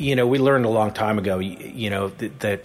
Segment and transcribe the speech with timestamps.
[0.00, 2.64] you know, we learned a long time ago, you, you know, that, that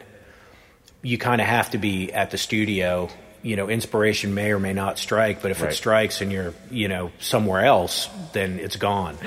[1.02, 3.10] you kind of have to be at the studio.
[3.44, 5.72] You know, inspiration may or may not strike, but if Right.
[5.72, 9.18] it strikes and you're, you know, somewhere else, then it's gone.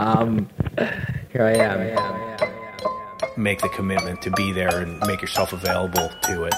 [0.00, 0.48] Um,
[1.32, 2.38] here I am.
[3.36, 6.54] Make the commitment to be there and make yourself available to it.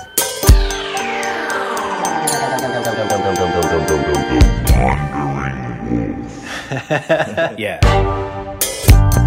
[7.59, 8.26] yeah.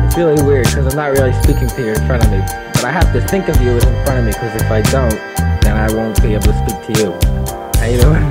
[0.09, 2.39] It's really weird because I'm not really speaking to you in front of me,
[2.73, 5.13] but I have to think of you in front of me because if I don't,
[5.61, 7.13] then I won't be able to speak to you.
[7.77, 8.25] How you doing?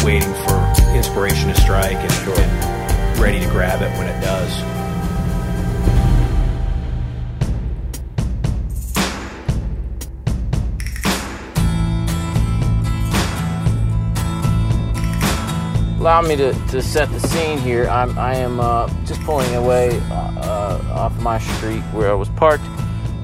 [0.06, 0.56] Waiting for
[0.96, 4.85] inspiration to strike and, and ready to grab it when it does.
[16.06, 17.88] Allow me to, to set the scene here.
[17.88, 22.28] I'm, I am uh, just pulling away uh, uh, off my street where I was
[22.28, 22.62] parked.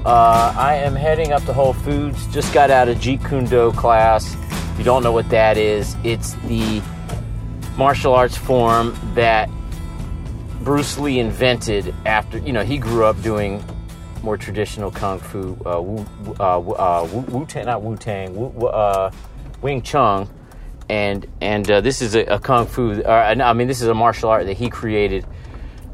[0.05, 2.27] Uh, I am heading up to Whole Foods.
[2.33, 4.35] Just got out of Jeet Kune Do class.
[4.73, 6.81] If you don't know what that is, it's the
[7.77, 9.49] martial arts form that
[10.61, 13.63] Bruce Lee invented after, you know, he grew up doing
[14.23, 16.05] more traditional kung fu, uh, Wu,
[16.37, 19.09] uh, Wu- uh, Wu, Wu Tang, not Wu Tang, Wu- uh,
[19.61, 20.27] Wing Chun,
[20.93, 23.01] and and uh, this is a, a kung fu.
[23.01, 25.25] Or, I mean, this is a martial art that he created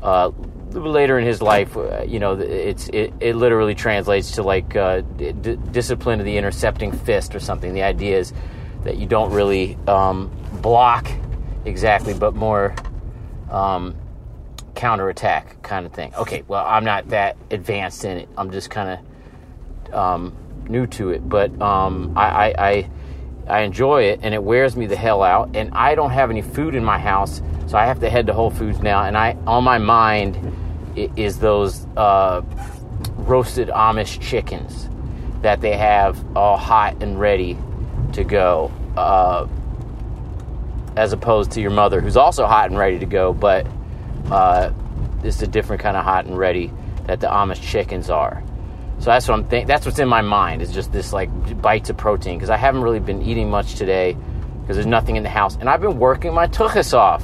[0.01, 0.31] uh,
[0.71, 1.77] later in his life.
[1.77, 6.37] Uh, you know, it's it, it literally translates to like uh, d- discipline of the
[6.37, 7.73] intercepting fist or something.
[7.73, 8.33] The idea is
[8.83, 10.29] that you don't really um,
[10.61, 11.09] block
[11.65, 12.75] exactly, but more.
[13.49, 13.95] Um,
[14.75, 16.13] counterattack kind of thing.
[16.15, 18.29] Okay, well, I'm not that advanced in it.
[18.37, 20.37] I'm just kind of um,
[20.69, 22.89] new to it, but um, I, I, I
[23.49, 25.55] I enjoy it, and it wears me the hell out.
[25.55, 28.33] And I don't have any food in my house, so I have to head to
[28.33, 29.03] Whole Foods now.
[29.03, 30.37] And I on my mind
[31.15, 32.41] is those uh,
[33.17, 34.89] roasted Amish chickens
[35.41, 37.57] that they have all hot and ready
[38.13, 38.71] to go.
[38.97, 39.47] Uh,
[40.95, 43.65] as opposed to your mother, who's also hot and ready to go, but
[44.31, 44.71] uh,
[45.23, 46.71] is a different kind of hot and ready
[47.05, 48.43] that the Amish chickens are.
[48.99, 49.67] So that's what I'm think.
[49.67, 51.29] That's what's in my mind is just this like
[51.61, 54.17] bites of protein because I haven't really been eating much today
[54.61, 57.23] because there's nothing in the house, and I've been working my tuchus off.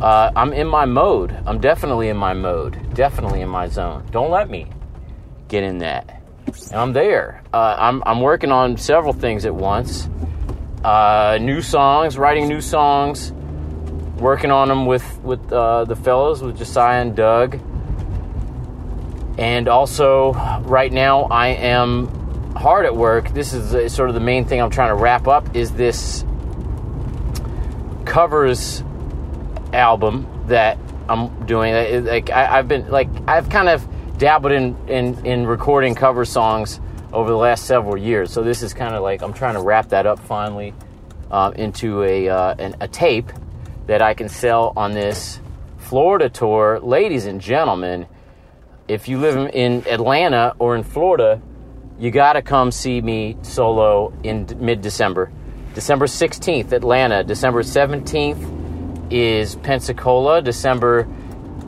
[0.00, 1.36] Uh, I'm in my mode.
[1.46, 2.94] I'm definitely in my mode.
[2.94, 4.06] Definitely in my zone.
[4.10, 4.66] Don't let me
[5.48, 6.22] get in that.
[6.46, 7.42] And I'm there.
[7.52, 10.08] Uh, I'm I'm working on several things at once.
[10.84, 13.32] Uh, new songs, writing new songs,
[14.18, 17.58] working on them with with uh, the fellows with Josiah and Doug.
[19.38, 20.32] And also,
[20.64, 22.08] right now, I am
[22.54, 23.32] hard at work.
[23.32, 25.56] This is uh, sort of the main thing I'm trying to wrap up.
[25.56, 26.24] Is this
[28.04, 28.84] covers
[29.72, 30.78] album that
[31.08, 32.04] I'm doing?
[32.04, 33.86] Like I, I've been like I've kind of
[34.18, 36.80] dabbled in, in in recording cover songs
[37.12, 38.30] over the last several years.
[38.30, 40.74] So this is kind of like I'm trying to wrap that up finally
[41.30, 43.32] um, into a uh, an, a tape
[43.86, 45.40] that I can sell on this
[45.78, 48.06] Florida tour, ladies and gentlemen.
[48.92, 51.40] If you live in Atlanta or in Florida,
[51.98, 55.32] you got to come see me solo in mid December.
[55.74, 57.24] December 16th, Atlanta.
[57.24, 60.42] December 17th is Pensacola.
[60.42, 61.08] December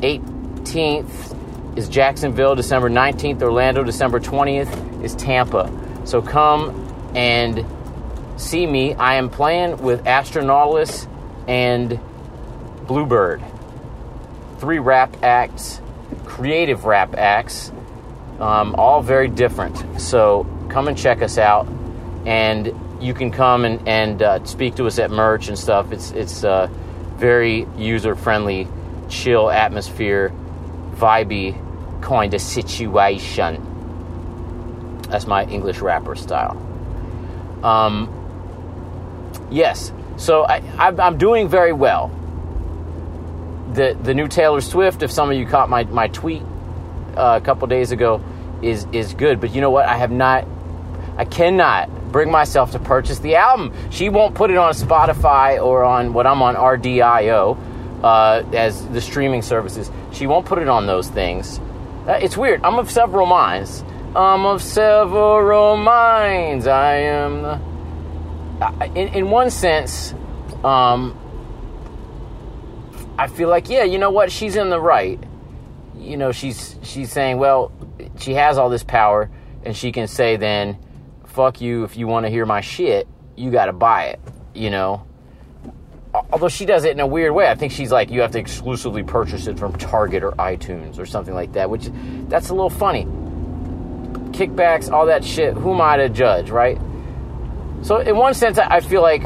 [0.01, 2.55] 18th is Jacksonville.
[2.55, 3.83] December 19th, Orlando.
[3.83, 5.73] December 20th is Tampa.
[6.05, 7.65] So come and
[8.37, 8.93] see me.
[8.93, 11.09] I am playing with Astronautalis
[11.49, 11.99] and
[12.87, 13.43] Bluebird.
[14.59, 15.81] Three rap acts,
[16.25, 17.71] creative rap acts,
[18.41, 20.01] um, all very different.
[20.01, 21.69] So come and check us out,
[22.27, 25.93] and you can come and, and uh, speak to us at merch and stuff.
[25.93, 26.69] It's it's uh,
[27.17, 28.67] very user friendly,
[29.09, 30.33] chill atmosphere,
[30.93, 31.61] vibey
[32.01, 33.71] kind of situation.
[35.09, 36.56] That's my English rapper style.
[37.62, 38.09] Um,
[39.51, 42.11] yes, so I, I'm, I'm doing very well.
[43.75, 46.43] The the new Taylor Swift, if some of you caught my, my tweet
[47.17, 48.23] uh, a couple days ago,
[48.62, 49.41] is is good.
[49.41, 49.87] But you know what?
[49.87, 50.47] I have not,
[51.17, 53.73] I cannot bring myself to purchase the album.
[53.91, 57.59] She won't put it on Spotify or on what I'm on RDIO
[58.05, 59.91] uh, as the streaming services.
[60.12, 61.59] She won't put it on those things.
[62.06, 62.61] Uh, it's weird.
[62.62, 63.82] I'm of several minds.
[64.15, 66.69] I'm of several minds.
[66.69, 67.61] I am.
[68.94, 70.15] In, in one sense,
[70.62, 71.19] um,
[73.19, 74.32] I feel like yeah, you know what?
[74.32, 75.22] She's in the right.
[75.96, 77.72] You know, she's she's saying, well,
[78.19, 79.31] she has all this power,
[79.64, 80.78] and she can say then,
[81.26, 83.06] fuck you if you want to hear my shit,
[83.37, 84.20] you got to buy it.
[84.55, 85.06] You know.
[86.32, 88.38] Although she does it in a weird way, I think she's like you have to
[88.38, 91.90] exclusively purchase it from Target or iTunes or something like that, which
[92.28, 93.05] that's a little funny.
[94.34, 95.55] kickbacks, all that shit.
[95.55, 96.78] Who am I to judge, right?
[97.82, 99.22] So in one sense, I feel like,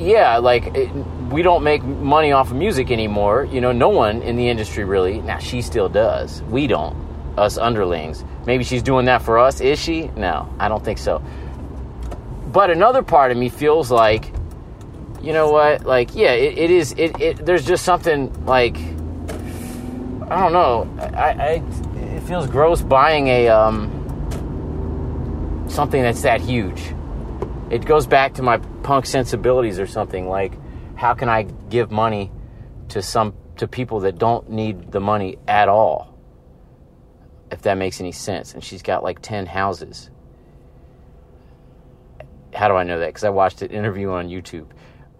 [0.00, 0.90] yeah, like it,
[1.32, 3.44] we don't make money off of music anymore.
[3.44, 5.20] You know, no one in the industry really.
[5.22, 6.42] Now she still does.
[6.42, 6.94] We don't.
[7.38, 8.24] Us underlings.
[8.46, 9.60] Maybe she's doing that for us.
[9.60, 10.08] Is she?
[10.16, 11.22] No, I don't think so.
[12.48, 14.30] But another part of me feels like,
[15.22, 15.86] you know what?
[15.86, 16.92] Like, yeah, it, it is.
[16.98, 18.76] It, it there's just something like
[20.30, 20.88] I don't know.
[20.98, 21.62] I, I
[21.96, 23.90] it feels gross buying a um
[25.68, 26.94] something that's that huge.
[27.70, 30.28] It goes back to my punk sensibilities or something.
[30.28, 30.52] Like,
[31.02, 32.30] how can I give money
[32.90, 36.16] to some to people that don't need the money at all?
[37.50, 38.54] If that makes any sense.
[38.54, 40.10] And she's got like ten houses.
[42.54, 43.06] How do I know that?
[43.06, 44.66] Because I watched an interview on YouTube.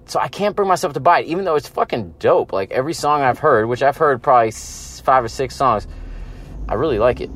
[0.07, 2.53] So I can't bring myself to buy it, even though it's fucking dope.
[2.53, 5.89] Like every song I've heard, which I've heard probably five or six songs,
[6.69, 7.31] I really like it.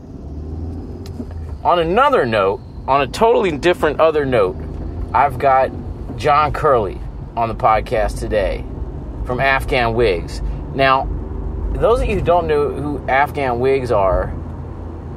[1.65, 4.57] On another note, on a totally different other note,
[5.13, 5.73] I've got
[6.17, 7.01] John Curley
[7.37, 8.65] on the podcast today
[9.25, 10.41] from Afghan Whigs.
[10.75, 11.09] Now,
[11.73, 14.31] those of you who don't know who Afghan Whigs are,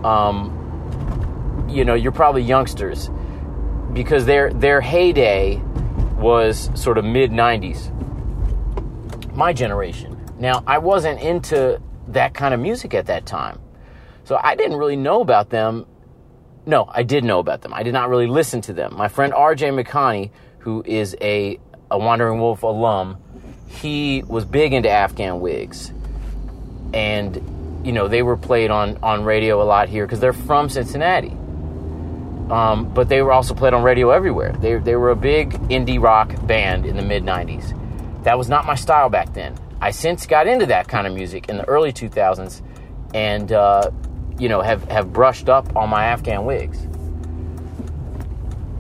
[0.03, 3.09] um, you know, you're probably youngsters
[3.93, 5.61] because their their heyday
[6.17, 7.95] was sort of mid 90s.
[9.33, 10.17] My generation.
[10.37, 13.59] Now, I wasn't into that kind of music at that time.
[14.23, 15.85] So I didn't really know about them.
[16.65, 17.73] No, I did know about them.
[17.73, 18.95] I did not really listen to them.
[18.95, 21.59] My friend RJ McConney, who is a,
[21.91, 23.17] a Wandering Wolf alum,
[23.67, 25.91] he was big into Afghan Whigs.
[26.93, 30.69] And, you know, they were played on, on radio a lot here because they're from
[30.69, 31.35] Cincinnati.
[32.49, 34.53] Um, but they were also played on radio everywhere.
[34.53, 37.75] They, they were a big indie rock band in the mid 90s.
[38.23, 39.55] That was not my style back then.
[39.81, 42.61] I since got into that kind of music in the early 2000s
[43.13, 43.91] and, uh,
[44.37, 46.87] you know, have, have brushed up on my Afghan Whigs.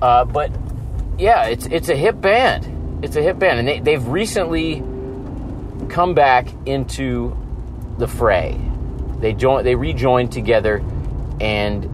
[0.01, 0.51] Uh, but
[1.17, 2.78] yeah, it's, it's a hip band.
[3.01, 3.59] It's a hip band.
[3.59, 4.83] And they, they've recently
[5.89, 7.35] come back into
[7.97, 8.59] the fray.
[9.19, 10.83] They, joined, they rejoined together
[11.39, 11.89] and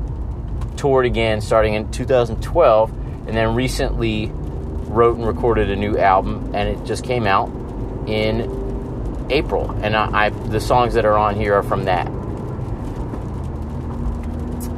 [0.78, 2.90] toured again starting in 2012
[3.28, 7.50] and then recently wrote and recorded a new album and it just came out
[8.08, 12.08] in April and I, I the songs that are on here are from that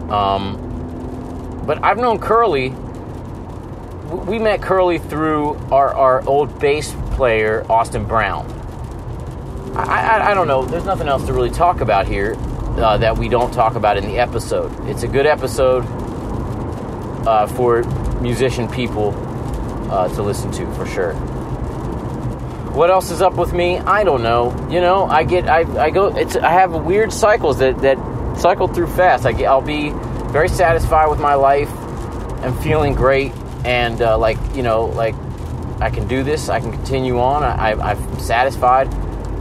[0.09, 2.73] um, but I've known Curley
[4.09, 8.45] we met Curley through our, our old bass player Austin Brown
[9.75, 12.35] I, I, I don't know there's nothing else to really talk about here
[12.77, 14.71] uh, that we don't talk about in the episode.
[14.87, 15.83] It's a good episode
[17.27, 17.83] uh, for
[18.21, 19.13] musician people
[19.91, 21.13] uh, to listen to for sure.
[22.73, 23.79] What else is up with me?
[23.79, 24.55] I don't know.
[24.69, 27.97] You know, I get, I, I go, it's, I have weird cycles that that
[28.37, 29.25] cycle through fast.
[29.25, 29.89] I get, I'll be
[30.31, 31.71] very satisfied with my life
[32.43, 33.31] and feeling great,
[33.67, 35.13] and uh, like you know, like
[35.79, 36.49] I can do this.
[36.49, 37.43] I can continue on.
[37.43, 38.91] I, I'm satisfied,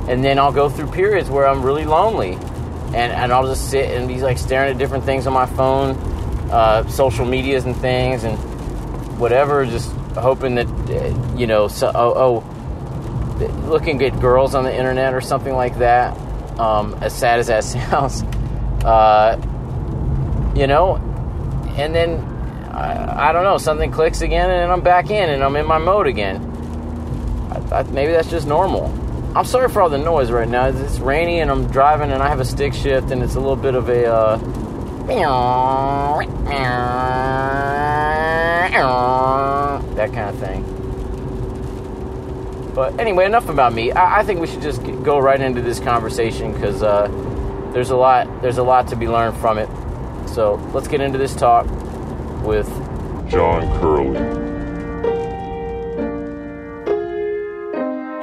[0.09, 2.39] and then I'll go through periods where I'm really lonely
[2.97, 5.97] and, and I'll just sit and be like staring at different things on my phone,
[6.51, 8.39] uh, social medias and things, and
[9.19, 9.67] whatever.
[9.67, 15.15] Just hoping that uh, you know, so, oh, oh, looking at girls on the internet
[15.15, 16.17] or something like that.
[16.59, 18.23] Um, as sad as that sounds,
[18.85, 19.37] uh,
[20.57, 20.97] you know,
[21.77, 22.36] and then
[22.77, 25.79] I, I, don't know, something clicks again, and I'm back in, and I'm in my
[25.79, 26.37] mode again.
[27.51, 28.93] I, I, maybe that's just normal.
[29.35, 30.67] I'm sorry for all the noise right now.
[30.67, 33.55] It's rainy and I'm driving and I have a stick shift and it's a little
[33.55, 34.39] bit of a uh,
[39.95, 40.63] that kind of thing.
[42.75, 43.93] But anyway, enough about me.
[43.93, 47.09] I, I think we should just go right into this conversation because uh,
[47.75, 49.69] there's a lot there's a lot to be learned from it.
[50.31, 51.67] So let's get into this talk
[52.47, 52.69] with
[53.29, 54.17] John Curley.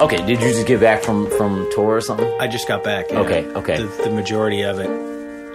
[0.00, 2.30] Okay, did you just get back from from tour or something?
[2.40, 3.10] I just got back.
[3.10, 3.20] yeah.
[3.20, 3.76] Okay, okay.
[3.82, 4.90] The, the majority of it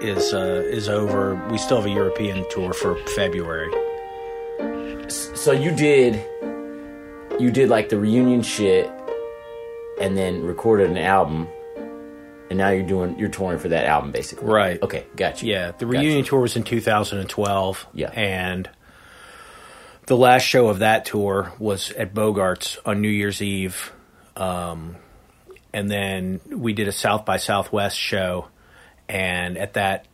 [0.04, 1.36] is uh, is over.
[1.52, 3.70] We still have a European tour for February.
[5.10, 6.24] So you did
[7.40, 8.90] you did like the reunion shit
[10.00, 11.50] and then recorded an album
[12.50, 14.48] and now you're doing you're touring for that album basically.
[14.48, 14.82] Right.
[14.82, 15.46] Okay, gotcha.
[15.46, 16.00] Yeah, the Gotcha.
[16.00, 17.88] reunion tour was in 2012.
[17.94, 18.10] Yeah.
[18.12, 18.70] and
[20.06, 23.92] the last show of that tour was at Bogarts on New Year's Eve,
[24.36, 24.96] um,
[25.72, 28.48] and then we did a South by Southwest show,
[29.08, 30.08] and at that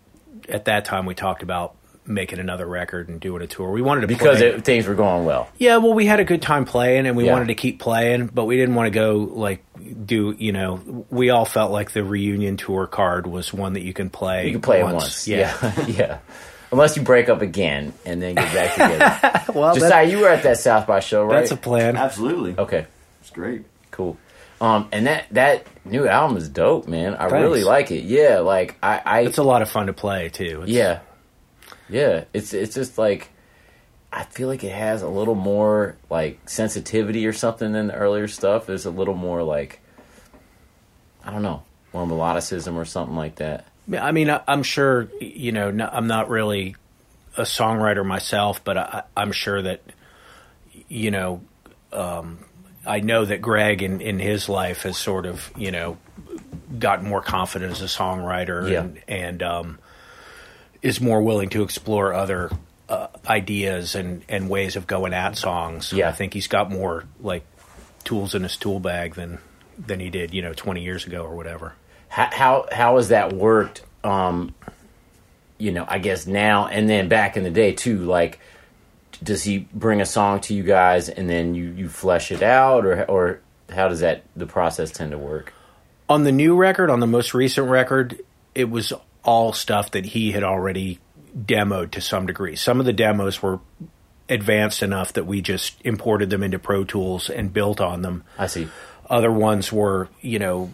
[0.49, 1.75] at that time we talked about
[2.07, 3.71] making another record and doing a tour.
[3.71, 4.47] We wanted to Because play.
[4.49, 5.49] it, things were going well.
[5.57, 7.33] Yeah, well, we had a good time playing, and we Yeah.
[7.33, 9.63] wanted to keep playing, but we didn't want to go like
[10.05, 11.05] do you know.
[11.09, 14.45] We all felt like the reunion tour card was one that you can play.
[14.47, 15.27] You can play it once.
[15.27, 15.85] Yeah, Yeah.
[15.87, 16.17] yeah.
[16.71, 18.73] Unless you break up again and then get back
[19.43, 19.53] together.
[19.59, 21.39] well, Josiah, you were at that South by show, right?
[21.39, 21.95] that's a plan.
[21.95, 22.55] Absolutely.
[22.57, 22.85] okay.
[23.21, 23.63] It's great.
[23.91, 24.17] Cool.
[24.61, 27.13] Um, and that that new album is dope, man.
[27.15, 27.33] I Thanks.
[27.33, 28.03] really like it.
[28.05, 30.63] Yeah, like I, I It's a lot of fun to play too.
[30.63, 30.99] It's- yeah,
[31.89, 32.25] yeah.
[32.33, 33.29] It's it's just like
[34.11, 38.27] I feel like it has a little more like sensitivity or something than the earlier
[38.27, 38.65] stuff.
[38.65, 39.79] There's a little more like
[41.23, 41.63] I don't know,
[41.93, 43.65] more melodicism or something like that.
[43.99, 45.71] I mean, I- I'm sure you know.
[45.71, 46.75] no- I'm not really
[47.37, 49.81] a songwriter myself, but I, I'm sure that
[50.87, 51.41] you know.
[51.91, 52.39] Um,
[52.87, 55.97] I know that Greg in, in his life has sort of you know
[56.77, 58.81] gotten more confident as a songwriter Yeah.
[58.81, 59.79] and and um,
[60.85, 62.51] is more willing to explore other
[62.87, 65.91] uh, ideas and, and ways of going at songs.
[65.91, 66.09] Yeah.
[66.09, 67.45] I think he's got more like
[68.03, 69.39] tools in his tool bag than
[69.77, 71.73] than he did you know 20 years ago or whatever.
[72.07, 73.83] How how how has that worked?
[74.03, 74.53] Um,
[75.57, 77.99] you know, I guess now and then back in the day too.
[77.99, 78.39] Like,
[79.23, 82.85] does he bring a song to you guys and then you you flesh it out,
[82.85, 83.39] or or
[83.73, 85.51] how does that the process tend to work?
[86.09, 88.21] on the new record, on the most recent record,
[88.53, 88.93] it was
[89.25, 90.99] all stuff that he had already
[91.37, 92.55] demoed to some degree.
[92.55, 93.59] Some of the demos were
[94.29, 98.23] advanced enough that we just imported them into Pro Tools and built on them.
[98.37, 98.67] I see.
[99.09, 100.71] Other ones were, you know,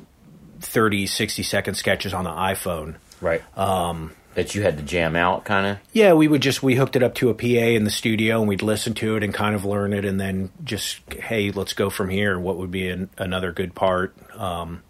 [0.60, 2.96] 30, 60 second sketches on the iPhone.
[3.20, 3.42] Right.
[3.58, 5.78] Um, that you had to jam out, kind of.
[5.92, 8.48] Yeah, we would just we hooked it up to a PA in the studio and
[8.48, 11.90] we'd listen to it and kind of learn it and then just hey, let's go
[11.90, 12.40] from here.
[12.40, 14.16] What would be an, another good part?
[14.40, 14.84] Um,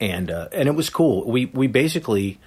[0.00, 1.26] and uh, and it was cool.
[1.30, 2.38] We we basically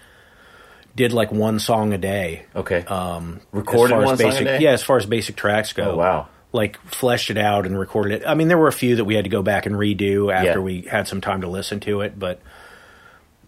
[0.96, 2.46] did like one song a day.
[2.56, 2.84] Okay.
[2.86, 4.60] Um, Recorded as far as one song a basic, day?
[4.60, 5.92] Yeah, as far as basic tracks go.
[5.92, 6.28] Oh, wow.
[6.52, 8.28] Like fleshed it out and recorded it.
[8.28, 10.48] I mean, there were a few that we had to go back and redo after
[10.52, 10.58] Yeah.
[10.60, 12.40] we had some time to listen to it, but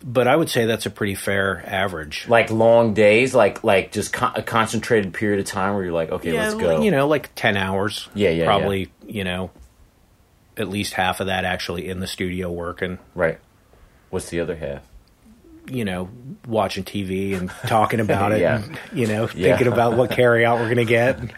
[0.04, 2.28] but I would say that's a pretty fair average.
[2.28, 6.12] like long days, like like just con- a concentrated period of time where you're like,
[6.12, 6.82] okay, let's go.
[6.82, 8.08] You know, like ten hours.
[8.14, 9.50] Yeah, yeah, Probably, you know,
[10.58, 13.00] at least half of that actually in the studio working.
[13.16, 13.40] right.
[14.10, 14.84] What's the other half?
[15.70, 16.10] You know,
[16.48, 18.40] watching TV and talking about it.
[18.42, 18.64] Yeah.
[18.64, 19.56] and, you know, Yeah.
[19.56, 21.20] thinking about what carry out we're gonna get.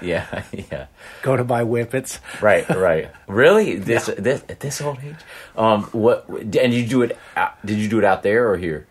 [0.00, 0.86] Yeah, yeah.
[1.20, 2.18] Going to buy whippets.
[2.40, 3.10] Right, right.
[3.26, 3.76] Really?
[3.78, 5.14] This, this at this old age?
[5.58, 6.26] Um, what?
[6.26, 7.18] And you do it?
[7.36, 8.86] out- Did you do it out there or here?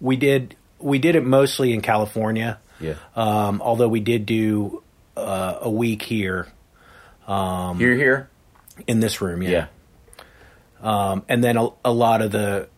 [0.00, 0.56] We did.
[0.78, 2.58] We did it mostly in California.
[2.80, 2.94] Yeah.
[3.14, 4.82] Um, although we did do
[5.18, 6.46] uh, a week here
[7.28, 8.30] Um, here, here.
[8.86, 9.42] in this room.
[9.42, 9.66] Yeah.
[10.80, 12.68] um, and then a, a lot of the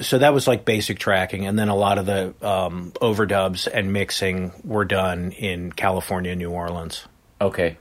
[0.00, 3.92] so that was like basic tracking and then a lot of the um, overdubs and
[3.92, 7.06] mixing were done in california new orleans
[7.40, 7.76] Okay.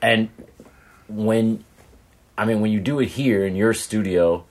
[0.00, 0.30] And
[1.08, 1.64] when,
[2.36, 4.44] I mean, when you do it here in your studio,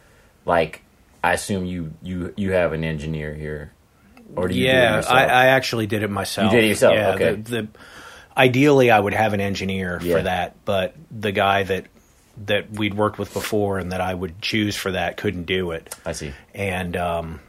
[0.46, 0.82] like,
[1.24, 3.74] I assume you you you have an engineer here,
[4.36, 4.66] or do you?
[4.66, 5.16] do it yeah yourself?
[5.16, 7.34] I, I actually did it myself You did it yourself, yeah, okay.
[7.36, 7.68] the, the,
[8.38, 10.16] ideally i would have an engineer Yeah.
[10.18, 11.86] for that but the guy that
[12.48, 15.94] that we'd worked with before and that i would choose for that couldn't do it
[16.06, 16.34] I see.
[16.54, 17.40] and um,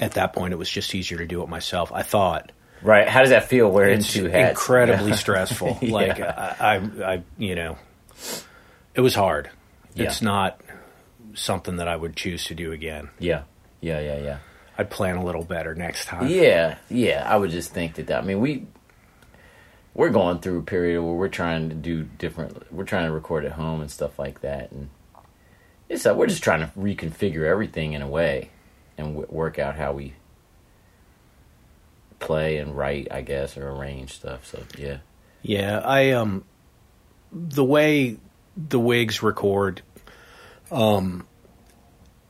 [0.00, 2.52] at that point it was just easier to do it myself i thought
[2.84, 3.08] Right.
[3.08, 4.50] How does that feel wearing it's two hats?
[4.50, 5.78] incredibly stressful.
[5.80, 5.92] Yeah.
[5.92, 7.78] Like I, I, I, you know,
[8.92, 9.50] it was hard.
[9.94, 10.06] Yeah.
[10.06, 10.60] It's not
[11.34, 13.08] something that I would choose to do again.
[13.20, 13.44] Yeah.
[13.80, 14.00] Yeah.
[14.00, 14.18] Yeah.
[14.18, 14.38] Yeah.
[14.76, 16.26] I'd plan a little better next time.
[16.26, 17.24] Yeah, yeah.
[17.24, 18.08] I would just think that.
[18.08, 18.66] that I mean, we
[19.94, 22.72] we're going through a period where we're trying to do different.
[22.72, 24.90] We're trying to record at home and stuff like that, and
[25.88, 28.50] it's uh, we're just trying to reconfigure everything in a way
[28.96, 30.14] and w- work out how we
[32.18, 34.46] play and write, I guess, or arrange stuff.
[34.46, 34.98] So yeah,
[35.42, 36.44] Yeah, I um,
[37.32, 38.16] the way
[38.56, 39.82] the Whigs record,
[40.70, 41.26] um,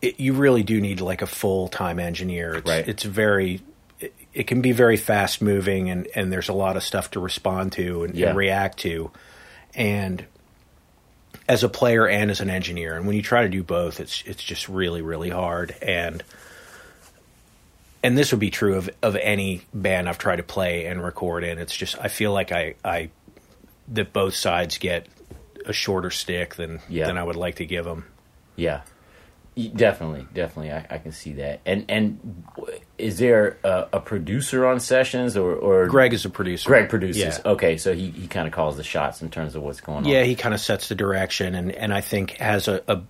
[0.00, 2.54] it, you really do need like a full time engineer.
[2.54, 2.88] It's, Right.
[2.88, 3.60] It's very.
[4.34, 7.72] It, can be very fast moving, and and there's a lot of stuff to respond
[7.72, 8.28] to and, Yeah.
[8.28, 9.10] and react to,
[9.74, 10.24] and
[11.48, 14.22] as a player and as an engineer, and when you try to do both, it's
[14.26, 16.22] it's just really really hard and.
[18.04, 21.44] And this would be true of, of any band I've tried to play and record
[21.44, 21.58] in.
[21.58, 23.10] It's just I feel like I, I
[23.88, 25.06] that both sides get
[25.66, 27.06] a shorter stick than Yeah.
[27.06, 28.06] than I would like to give them.
[28.56, 28.80] yeah,
[29.54, 30.72] definitely, definitely.
[30.72, 31.60] I, I can see that.
[31.66, 32.44] And and
[32.98, 36.68] is there a, a producer on sessions or or Greg is a producer.
[36.68, 37.22] Greg produces?
[37.22, 37.52] Yeah.
[37.52, 40.04] Okay, so he he kind of calls the shots in terms of what's going on.
[40.04, 43.02] Yeah, he kind of sets the direction, and and I think has a, a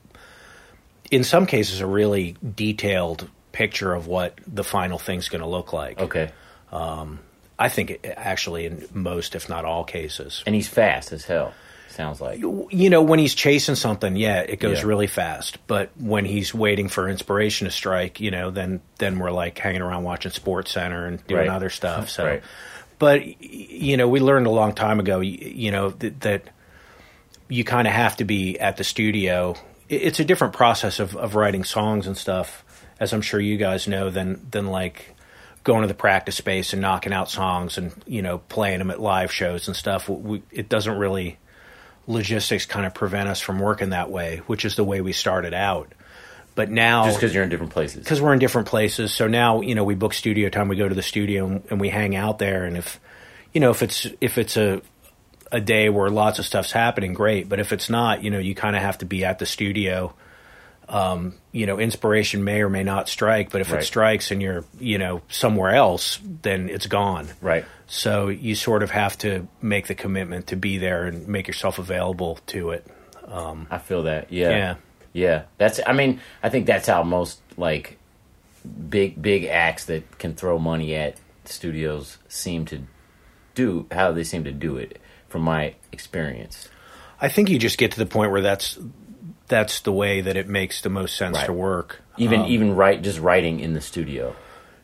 [1.11, 5.73] in some cases a really detailed picture of what the final thing's going to look
[5.73, 6.01] like.
[6.01, 6.33] Okay.
[6.73, 7.21] Um,
[7.59, 10.43] I think it, actually in most, if not all cases.
[10.47, 11.53] And he's fast as hell.
[11.93, 14.87] Sounds like you know when he's chasing something yeah it goes Yeah.
[14.87, 19.31] really fast but when he's waiting for inspiration to strike you know then then we're
[19.31, 21.49] like hanging around watching sports center and doing Right.
[21.51, 22.43] other stuff so Right.
[22.99, 26.45] but you know we learned a long time ago you know that, that
[27.49, 29.55] you kind of have to be at the studio
[29.89, 32.65] it's a different process of, of writing songs and stuff
[33.01, 35.15] as i'm sure you guys know than than like
[35.65, 39.01] going to the practice space and knocking out songs and you know playing them at
[39.01, 41.37] live shows and stuff we, it doesn't really
[42.07, 45.55] logistics kind of prevent us from working that way which is the way we started
[45.55, 45.93] out
[46.55, 48.05] but now just because you're in different places.
[48.05, 49.13] because we're in different places.
[49.13, 50.69] So now, you know, we book studio time.
[50.69, 52.65] We go to the studio and, and we hang out there.
[52.65, 53.01] And if,
[53.53, 54.83] you know, if it's if it's a
[55.51, 57.49] a day where lots of stuff's happening, great.
[57.49, 60.15] But if it's not, you know, you kind of have to be at the studio.
[60.89, 63.83] Um, you know, inspiration may or may not strike, but if Right.
[63.83, 67.29] it strikes and you're, you know, somewhere else, then it's gone.
[67.41, 67.65] Right.
[67.87, 71.79] So you sort of have to make the commitment to be there and make yourself
[71.79, 72.87] available to it.
[73.71, 74.33] I feel that.
[74.33, 74.51] Yeah.
[74.51, 74.75] Yeah.
[75.15, 75.43] Yeah.
[75.57, 77.99] That's I mean, I think that's how most like
[78.89, 82.81] big big acts that can throw money at studios seem to
[83.55, 84.99] do how they seem to do it
[85.29, 86.69] from my experience.
[87.21, 88.79] I think you just get to the point where that's
[89.53, 91.45] that's the way that it makes the most sense Right.
[91.47, 92.01] to work.
[92.17, 94.35] Even Um, even write just writing in the studio.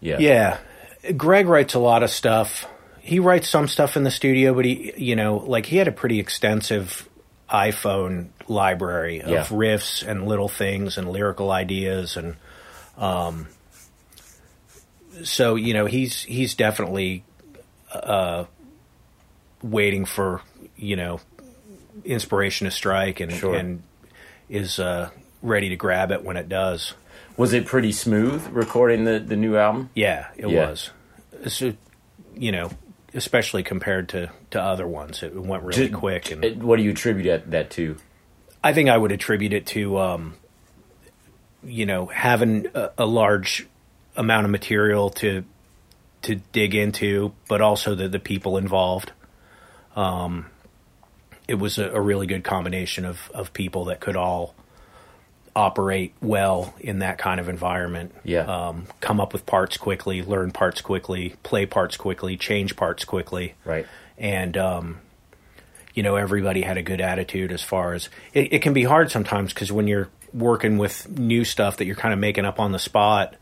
[0.00, 0.18] Yeah.
[0.20, 0.58] yeah,
[1.16, 2.66] Greg writes a lot of stuff.
[3.00, 5.92] He writes some stuff in the studio, but he, you know, like he had a
[5.92, 7.08] pretty extensive
[7.50, 9.44] iPhone library of Yeah.
[9.46, 12.36] riffs and little things and lyrical ideas, and
[12.98, 13.48] um,
[15.24, 17.24] so you know he's he's definitely
[17.92, 18.44] uh,
[19.62, 20.42] waiting for
[20.76, 21.20] you know
[22.04, 23.54] inspiration to strike and Sure.
[23.54, 23.82] and
[24.48, 25.10] is uh,
[25.42, 26.94] ready to grab it when it does.
[27.36, 29.90] Was it pretty smooth recording the the new album?
[29.94, 30.68] Yeah, it Yeah.
[30.68, 30.90] was.
[31.46, 31.74] So,
[32.34, 32.70] you know,
[33.14, 36.30] especially compared to, to other ones, it went really quick.
[36.32, 37.96] And what do you attribute that, that to?
[38.62, 40.34] I think I would attribute it to, um,
[41.62, 43.66] you know, having a, a large
[44.16, 45.44] amount of material to
[46.22, 49.12] to dig into, but also the the people involved.
[49.94, 50.46] Um,
[51.48, 54.54] it was a, a really good combination of of people that could all
[55.56, 58.14] operate well in that kind of environment.
[58.22, 58.42] Yeah.
[58.42, 63.54] um, come up with parts quickly, learn parts quickly, play parts quickly, change parts quickly
[63.64, 63.86] Right.
[64.16, 65.00] and um,
[65.94, 69.10] you know everybody had a good attitude as far as it, it can be hard
[69.10, 72.70] sometimes because when you're working with new stuff that you're kind of making up on
[72.70, 73.34] the spot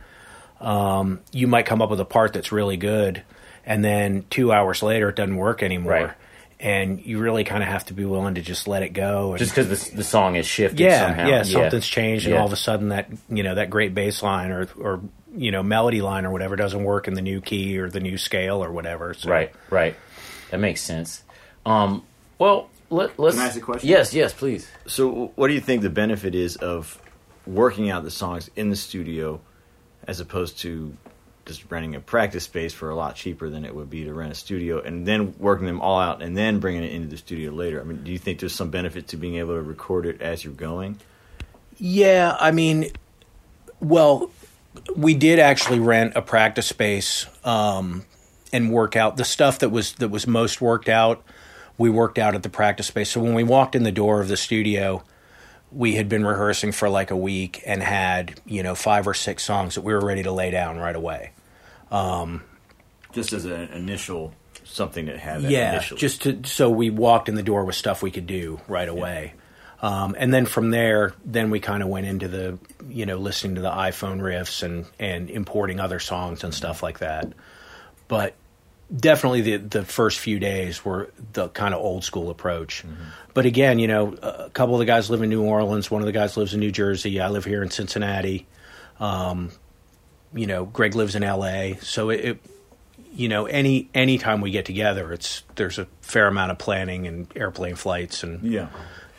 [0.61, 3.23] um, you might come up with a part that's really good
[3.67, 6.11] and then two hours later it doesn't work anymore Right.
[6.59, 9.39] And you really kind of have to be willing to just let it go and
[9.39, 11.29] Just because the, the song is shifted yeah, somehow.
[11.29, 12.41] yeah, something's changed, and Yeah.
[12.41, 15.01] all of a sudden that you know that great bass line or or
[15.37, 18.17] you know melody line or whatever doesn't work in the new key or the new
[18.17, 19.13] scale or whatever.
[19.15, 19.31] So.
[19.31, 19.95] Right, right.
[20.51, 21.23] That makes sense.
[21.67, 22.05] Um,
[22.39, 23.37] well, let, let's.
[23.37, 23.89] Can I ask a question?
[23.89, 24.67] Yes, yes, please.
[24.87, 27.01] So, what do you think the benefit is of
[27.47, 29.41] working out the songs in the studio
[30.07, 30.97] as opposed to
[31.47, 34.33] just renting a practice space for a lot cheaper than it would be to rent
[34.33, 37.53] a studio and then working them all out and then bringing it into the studio
[37.53, 37.81] later?
[37.81, 40.45] I mean, do you think there's some benefit to being able to record it as
[40.45, 40.99] you're going?
[41.79, 42.91] Yeah, I mean,
[43.81, 44.31] well,
[44.95, 48.05] we did actually rent a practice space um,
[48.53, 51.23] and work out the stuff that was that was most worked out.
[51.79, 53.11] We worked out at the practice space.
[53.11, 55.03] So when we walked in the door of the studio,
[55.71, 59.45] we had been rehearsing for like a week and had you know five or six
[59.45, 61.33] songs that we were ready to lay down right away.
[63.13, 66.01] Just as an initial something that had that yeah, initially.
[66.01, 69.35] just to so we walked in the door with stuff we could do right away.
[69.81, 73.57] Um, and then from there, then we kind of went into the, you know, listening
[73.57, 77.33] to the iPhone riffs and, and importing other songs and stuff like that.
[78.09, 78.35] But
[78.95, 82.85] definitely the, the first few days were the kind of old school approach.
[83.35, 85.91] But again, you know, a couple of the guys live in New Orleans.
[85.91, 87.21] One of the guys lives in New Jersey.
[87.21, 88.47] I live here in Cincinnati.
[88.99, 89.51] Um,
[90.35, 91.79] you know, Greg lives in L.A.
[91.83, 92.41] So it, it
[93.13, 97.07] you know, any any time we get together, it's there's a fair amount of planning
[97.07, 98.69] and airplane flights and yeah.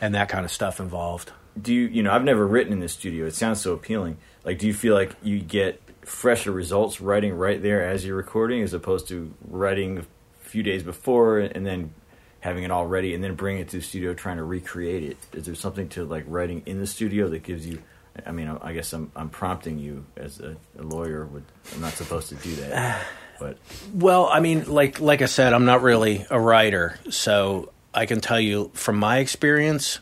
[0.00, 1.32] and that kind of stuff involved.
[1.60, 4.58] do you you know i've never written in the studio it sounds so appealing like
[4.58, 8.72] do you feel like you get fresher results writing right there as you're recording as
[8.72, 10.04] opposed to writing a
[10.40, 11.92] few days before and then
[12.40, 15.16] having it all ready and then bringing it to the studio trying to recreate it
[15.32, 17.82] is there something to like writing in the studio that gives you
[18.26, 21.92] i mean i guess i'm, I'm prompting you as a, a lawyer would i'm not
[21.92, 23.06] supposed to do that
[23.38, 23.58] but
[23.94, 28.20] Well, I mean, like like I said, I'm not really a writer, so I can
[28.20, 30.00] tell you from my experience.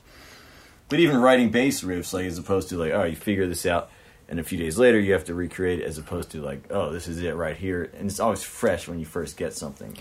[0.88, 3.90] But even writing bass riffs, like as opposed to like, oh, you figure this out,
[4.28, 6.92] and a few days later you have to recreate it, as opposed to like, oh,
[6.92, 9.96] this is it right here, and it's always fresh when you first get something.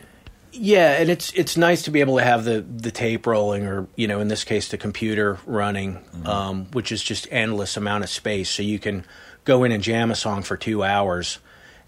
[0.52, 3.88] Yeah, and it's it's nice to be able to have the the tape rolling, or
[3.96, 8.10] you know, in this case, the computer running, um, which is just endless amount of
[8.10, 8.50] space.
[8.50, 9.04] So you can
[9.44, 11.40] go in and jam a song for two hours,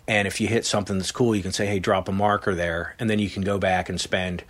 [0.07, 2.95] and if you hit something that's cool, you can say, "Hey, drop a marker there,"
[2.99, 4.43] and then you can go back and spend,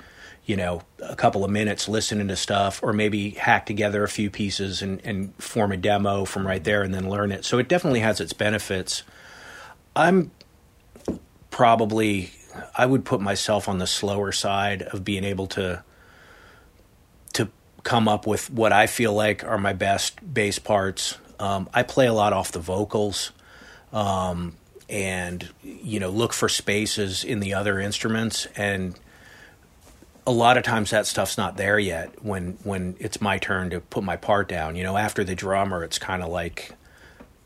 [0.46, 4.32] you know, a couple of minutes listening to stuff, or maybe hack together a few
[4.32, 7.46] pieces and and form a demo from right there, and then learn it.
[7.46, 9.04] So it definitely has its benefits.
[9.96, 10.32] I'm
[11.52, 12.32] probably
[12.76, 15.84] I would put myself on the slower side of being able to
[17.34, 17.50] to
[17.84, 21.18] come up with what I feel like are my best bass parts.
[21.40, 23.32] Um, I play a lot off the vocals,
[23.94, 24.56] um,
[24.90, 28.98] and you know look for spaces in the other instruments, and
[30.26, 32.24] a lot of times that stuff's not there yet.
[32.24, 35.84] When when it's my turn to put my part down, you know, after the drummer,
[35.84, 36.74] it's kind of like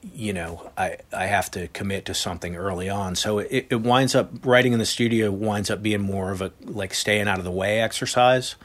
[0.03, 3.15] you know, I, I have to commit to something early on.
[3.15, 6.51] So it, it winds up writing in the studio winds up being more of a
[6.63, 8.55] like staying out of the way exercise.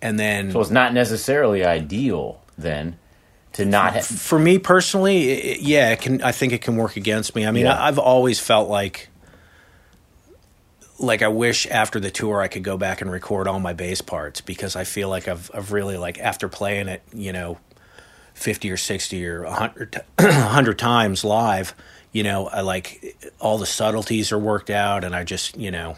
[0.00, 2.98] And then So it's not necessarily ideal then
[3.52, 4.06] to not have.
[4.06, 7.46] for me personally, it, yeah, it can I think it can work against me.
[7.46, 7.74] I mean, Yeah.
[7.78, 9.10] I, I've always felt like
[10.98, 14.00] like I wish after the tour I could go back and record all my bass
[14.00, 17.58] parts because I feel like I've I've really like after playing it, you know,
[18.42, 21.74] 50 or 60 or 100, t- 100 times live,
[22.12, 25.96] you know, I like all the subtleties are worked out and I just, you know,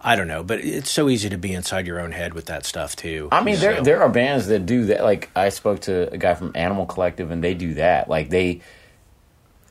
[0.00, 2.66] I don't know, but it's so easy to be inside your own head with that
[2.66, 3.28] stuff too.
[3.32, 5.02] I mean, there there are bands that do that.
[5.02, 8.06] Like I spoke to a guy from Animal Collective, and they do that.
[8.08, 8.60] Like they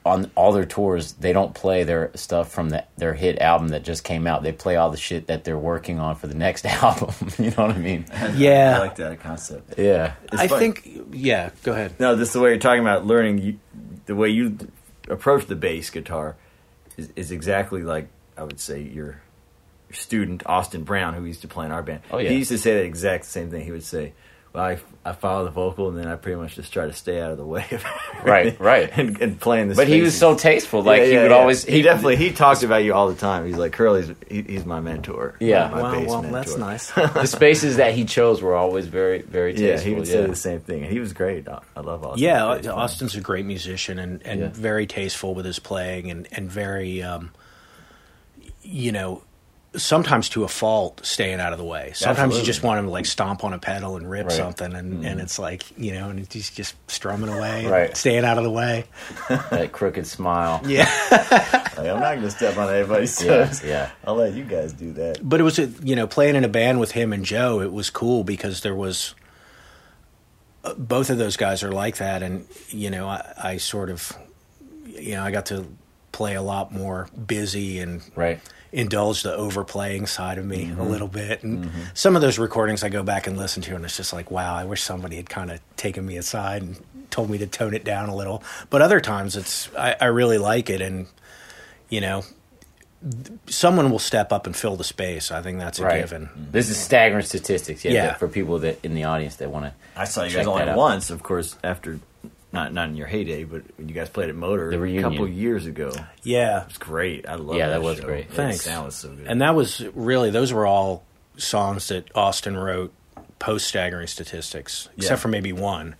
[0.05, 3.83] on all their tours, they don't play their stuff from the, their hit album that
[3.83, 4.43] just came out.
[4.43, 7.13] They play all the shit that they're working on for the next album.
[7.39, 8.05] you know what I mean?
[8.35, 8.75] Yeah.
[8.77, 9.77] I like that concept.
[9.77, 10.13] Yeah.
[10.31, 10.59] It's I fun.
[10.59, 11.99] think, yeah, go ahead.
[11.99, 13.37] No, this is the way you're talking about learning.
[13.39, 13.59] You,
[14.05, 14.57] the way you
[15.07, 16.35] approach the bass guitar
[16.97, 19.21] is, is exactly like I would say your,
[19.89, 22.01] your student Austin Brown, who used to play in our band.
[22.11, 22.29] Oh, yeah.
[22.29, 23.63] he used to say the exact same thing.
[23.63, 24.13] He would say,
[24.51, 27.19] "Well, I, I follow the vocal, and then I pretty much just try to stay
[27.19, 27.83] out of the way of
[28.23, 28.89] Right, right.
[28.97, 30.81] and, and playing the." But he was so tasteful.
[30.81, 31.37] Like Yeah, he would yeah.
[31.37, 31.65] always.
[31.65, 33.45] He, definitely he talked about you all the time.
[33.45, 34.11] He's like Curley's.
[34.29, 35.35] He, he's my mentor.
[35.41, 35.67] Yeah.
[35.69, 36.37] my Wow, bass well, mentor.
[36.39, 36.91] that's nice.
[36.91, 39.89] the spaces that he chose were always very, very Yeah, tasteful.
[39.91, 40.85] he would say the same thing.
[40.85, 41.49] He was great.
[41.49, 42.23] I, I love Austin.
[42.23, 42.73] Yeah, He's great.
[42.73, 44.49] Austin's a great musician and, and Yeah.
[44.53, 47.31] very tasteful with his playing and, and very, um,
[48.61, 49.21] you know,
[49.75, 51.91] sometimes to a fault staying out of the way.
[51.95, 52.39] Sometimes Absolutely.
[52.41, 54.31] you just want him to like stomp on a pedal and rip Right.
[54.35, 57.97] something and, and it's like, you know, and he's just strumming away, Right.
[57.97, 58.85] staying out of the way.
[59.29, 60.61] that crooked smile.
[60.67, 60.87] Yeah.
[61.11, 63.63] Like, I'm not going to step on anybody's Yeah, toes.
[63.63, 63.89] yeah.
[64.05, 65.27] I'll let you guys do that.
[65.27, 67.73] but it was, a, you know, playing in a band with him and Joe, it
[67.73, 69.15] was cool because there was,
[70.63, 72.21] uh, both of those guys are like that.
[72.23, 74.11] And, you know, I, I sort of,
[74.85, 75.65] you know, I got to
[76.11, 78.39] play a lot more busy and Right.
[78.73, 80.81] Indulge the overplaying side of me a mm-hmm.
[80.81, 81.43] little bit.
[81.43, 81.81] And mm-hmm.
[81.93, 84.55] some of those recordings I go back and listen to, and it's just like, wow,
[84.55, 87.83] I wish somebody had kind of taken me aside and told me to tone it
[87.83, 88.43] down a little.
[88.71, 91.05] But other times, it's I, I really like it, and
[91.89, 92.23] you know,
[93.03, 95.31] th- someone will step up and fill the space.
[95.31, 96.01] I think that's a Right.
[96.01, 96.25] given.
[96.25, 96.51] Mm-hmm.
[96.51, 97.85] This is staggering statistics.
[97.85, 97.91] Yeah.
[97.91, 98.13] Yeah.
[98.15, 99.73] For people that in the audience that want to.
[99.95, 101.99] I saw you guys only once, of course, after
[102.53, 105.27] not not in your heyday, but when you guys played at Motor The a couple
[105.27, 105.91] years ago.
[106.21, 107.27] Yeah, it was great.
[107.27, 108.05] I love Yeah, that that was show.
[108.05, 108.31] great.
[108.31, 108.61] Thanks.
[108.61, 109.27] sound was so good.
[109.27, 111.03] and that was really those were all
[111.35, 112.93] songs that Austin wrote
[113.39, 114.91] post staggering statistics, Yeah.
[114.97, 115.95] except for maybe one.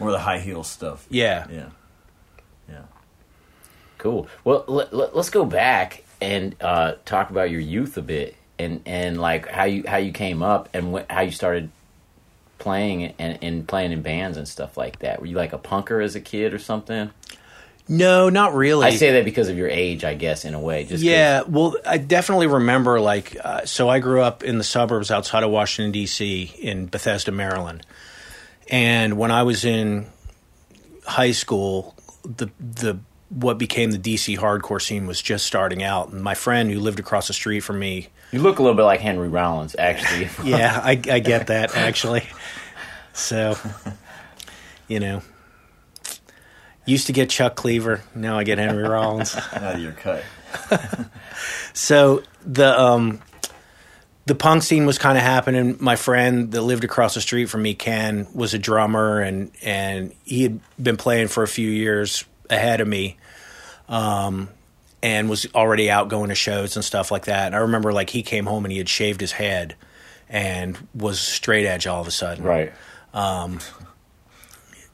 [0.00, 1.06] more of the high heel stuff.
[1.08, 1.46] Yeah.
[1.50, 1.68] Yeah.
[2.68, 2.82] Yeah.
[3.98, 4.26] Cool.
[4.42, 8.80] Well, let, let, us go back and uh, talk about your youth a bit, and
[8.86, 11.70] and like how you how you came up and wh- how you started
[12.58, 15.20] playing and, and playing in bands and stuff like that.
[15.20, 17.10] Were you like a punker as a kid or something?
[17.86, 18.86] No, not really.
[18.86, 20.82] I say that because of your age, I guess, in a way.
[20.84, 23.90] Just 'cause- yeah, well, I definitely remember like uh, so.
[23.90, 26.54] I grew up in the suburbs outside of Washington D.C.
[26.60, 27.84] in Bethesda, Maryland,
[28.70, 30.06] and when I was in
[31.04, 32.98] high school, the the
[33.34, 37.00] what became the DC hardcore scene was just starting out, and my friend who lived
[37.00, 38.08] across the street from me.
[38.30, 40.28] you look a little bit like Henry Rollins, actually.
[40.48, 42.22] Yeah, I, I get that actually.
[43.12, 43.56] So,
[44.86, 45.22] you know,
[46.86, 49.34] used to get Chuck Cleaver, now I get Henry Rollins.
[49.36, 50.22] Out of your cut.
[51.76, 53.20] So the um
[54.26, 55.76] the punk scene was kind of happening.
[55.80, 60.14] My friend that lived across the street from me, Ken, was a drummer, and and
[60.24, 63.16] he had been playing for a few years ahead of me,
[63.88, 64.48] um,
[65.02, 67.46] and was already out going to shows and stuff like that.
[67.46, 69.74] And I remember like he came home and he had shaved his head,
[70.28, 72.72] and was straight edge all of a sudden, right.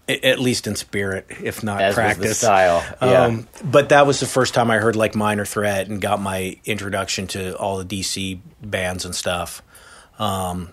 [0.09, 2.39] A- At least in spirit, if not As practice.
[2.39, 3.25] style, yeah.
[3.27, 6.59] Um, but that was the first time I heard like Minor Threat and got my
[6.65, 9.63] introduction to all the DC bands and stuff.
[10.19, 10.71] Um,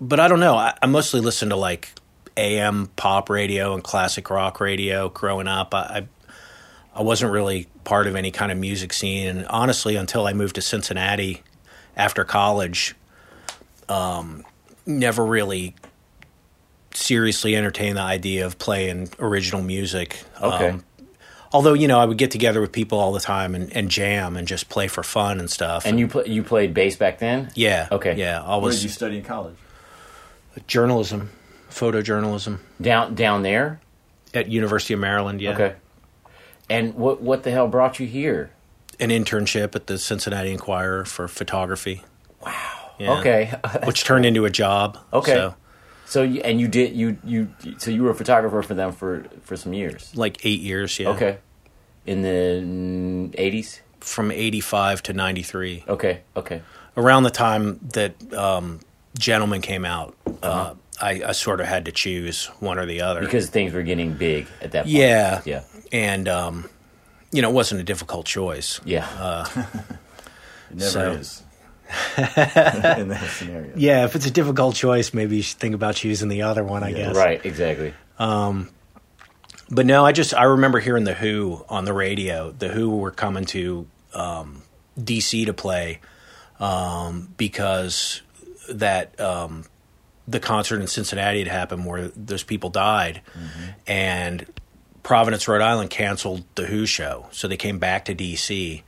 [0.00, 0.54] but I don't know.
[0.56, 1.88] I, I mostly listened to like
[2.36, 5.74] AM pop radio and classic rock radio growing up.
[5.74, 6.08] I, I
[6.92, 10.56] I wasn't really part of any kind of music scene, and honestly, until I moved
[10.56, 11.42] to Cincinnati
[11.96, 12.94] after college,
[13.88, 14.44] um,
[14.86, 15.74] never really
[16.92, 20.20] seriously entertained the idea of playing original music.
[20.42, 20.70] Okay.
[20.70, 20.84] Um,
[21.52, 24.36] although you know, I would get together with people all the time and, and jam
[24.36, 25.86] and just play for fun and stuff.
[25.86, 27.50] And you pl- you played bass back then?
[27.54, 28.16] yeah, Okay.
[28.16, 29.54] yeah, I What did was you study in college?
[30.66, 31.30] journalism,
[31.70, 33.80] photojournalism Down down there?
[34.34, 35.40] at University of Maryland.
[35.40, 35.74] Yeah, Okay.
[36.68, 38.50] And what what the hell brought you here?
[39.00, 42.02] an internship at the Cincinnati Enquirer for photography.
[42.44, 42.90] Wow.
[43.00, 43.50] Okay.
[43.84, 44.98] which turned into a job.
[45.12, 45.32] Okay.
[45.32, 45.54] So,
[46.04, 49.24] so you, and you did you you so you were a photographer for them for
[49.42, 50.12] for some years.
[50.14, 50.98] like eight years.
[51.00, 51.08] Yeah.
[51.10, 51.38] Okay.
[52.06, 53.80] In the 80s?
[54.00, 56.20] From eighty five to ninety three, Okay.
[56.36, 56.62] Okay.
[56.96, 58.80] around the time that um,
[59.18, 63.20] Gentleman came out, uh, I, I sort of had to choose one or the other.
[63.20, 64.94] Because things were getting big at that point.
[64.94, 65.62] yeah, Yeah.
[65.92, 66.68] and um,
[67.32, 68.80] you know, it wasn't a difficult choice.
[68.84, 69.46] Yeah.
[70.70, 71.42] It never So- is.
[72.16, 72.24] in
[73.08, 73.72] that scenario.
[73.74, 76.84] Yeah, if it's a difficult choice, maybe you should think about choosing the other one.
[76.84, 77.16] I guess.
[77.16, 77.92] right, exactly.
[79.72, 82.52] But no, I just I remember hearing the Who on the radio.
[82.52, 84.62] The Who were coming to um,
[84.98, 86.00] DC to play
[86.58, 88.22] um, because
[88.68, 89.64] that um,
[90.28, 93.22] the concert in Cincinnati had happened where those people died,
[93.86, 94.46] and
[95.02, 98.82] Providence, Rhode Island canceled the Who show, so they came back to DC,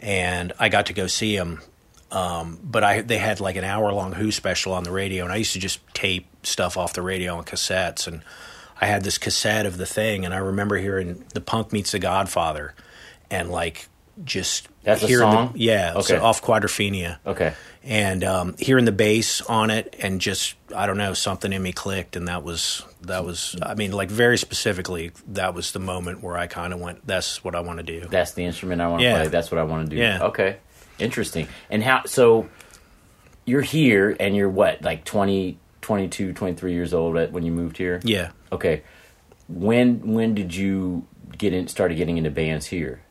[0.00, 1.62] and I got to go see them.
[2.10, 5.32] Um, but I they had like an hour long Who special on the radio, and
[5.32, 8.22] I used to just tape stuff off the radio on cassettes, and
[8.80, 11.98] I had this cassette of the thing, and I remember hearing "The Punk Meets the
[11.98, 12.74] Godfather,"
[13.30, 13.88] and like
[14.24, 15.52] just That's a song?
[15.52, 16.02] the yeah, Okay.
[16.16, 17.52] so off Quadrophenia, Okay.
[17.84, 21.72] and um, hearing the bass on it, and just I don't know something in me
[21.72, 26.22] clicked, and that was that was I mean like very specifically that was the moment
[26.22, 28.06] where I kind of went, that's what I want to do.
[28.08, 29.14] That's the instrument I want to Yeah.
[29.20, 29.28] play.
[29.28, 30.00] That's what I want to do.
[30.00, 30.22] Yeah.
[30.22, 30.56] Okay.
[30.98, 31.48] Interesting.
[31.68, 32.48] And how so
[33.44, 34.82] you're here and you're what?
[34.82, 38.00] Like 20 22, 23 years old at, when you moved here?
[38.02, 38.30] Yeah.
[38.50, 38.82] Okay.
[39.48, 41.06] When when did you
[41.38, 43.02] get in started getting into bands here?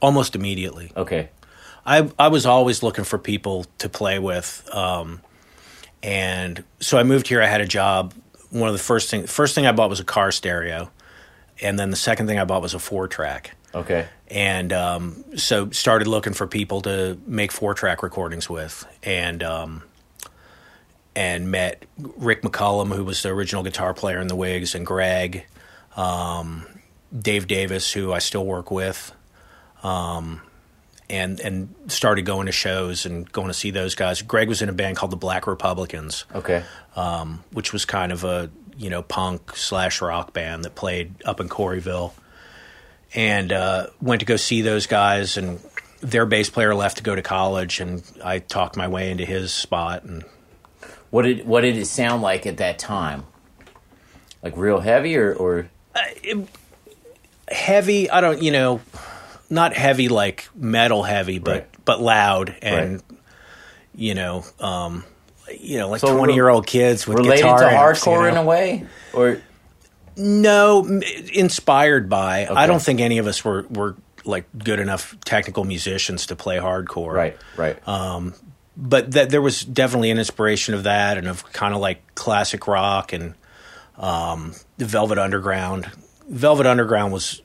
[0.00, 0.92] Almost immediately.
[0.96, 1.30] Okay.
[1.88, 5.22] I I was always looking for people to play with, um,
[6.02, 7.42] and so I moved here.
[7.42, 8.12] I had a job.
[8.50, 10.90] One of the first thing first thing I bought was a car stereo,
[11.62, 13.56] and then the second thing I bought was a four track.
[13.74, 14.06] Okay.
[14.28, 19.82] And um, so started looking for people to make four track recordings with, and um,
[21.16, 25.46] and met Rick McCollum, who was the original guitar player in the Whigs, and Greg,
[25.96, 26.66] um,
[27.18, 29.12] Dave Davis, who I still work with
[29.82, 30.40] and
[31.40, 34.20] and started going to shows and going to see those guys.
[34.22, 36.62] Greg was in a band called the Black Republicans, Okay.
[36.96, 41.40] um, which was kind of a you know punk slash rock band that played up
[41.40, 42.12] in Corryville,
[43.14, 45.36] and uh, went to go see those guys.
[45.36, 45.60] And
[46.00, 49.52] their bass player left to go to college, and I talked my way into his
[49.52, 50.04] spot.
[50.04, 50.24] And
[51.10, 53.24] What did what did it sound like at that time?
[54.42, 55.68] Like real heavy or or
[57.48, 58.80] heavy, I don't you know,
[59.50, 61.84] not heavy like metal heavy, but Right.
[61.84, 62.92] but loud and.
[62.92, 63.02] Right.
[64.00, 65.02] You know, um,
[65.58, 68.44] you know, like So twenty-year-old kids with related guitar to amps, you hardcore in a
[68.44, 68.86] way?
[69.12, 69.40] Or
[70.16, 71.00] No,
[71.32, 72.46] inspired by.
[72.46, 72.54] Okay.
[72.54, 76.58] I don't think any of us were were like good enough technical musicians to play
[76.58, 77.12] hardcore.
[77.12, 77.78] right, right.
[78.76, 82.68] But that there was definitely an inspiration of that and of kind of like classic
[82.68, 83.34] rock and
[83.96, 85.90] um, the Velvet Underground.
[86.28, 87.42] Velvet Underground was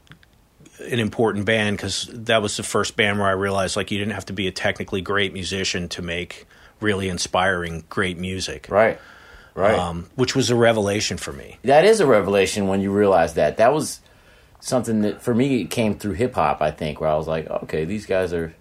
[0.83, 4.13] an important band because that was the first band where I realized like you didn't
[4.13, 6.45] have to be a technically great musician to make
[6.79, 8.67] really inspiring great music.
[8.69, 8.99] right.
[9.55, 9.77] Right.
[9.77, 11.59] Um, which was a revelation for me.
[11.61, 13.57] that is a revelation when you realize that.
[13.57, 13.99] That was
[14.59, 16.61] something that for me it came through hip hop.
[16.61, 18.55] I think where I was like, okay, these guys are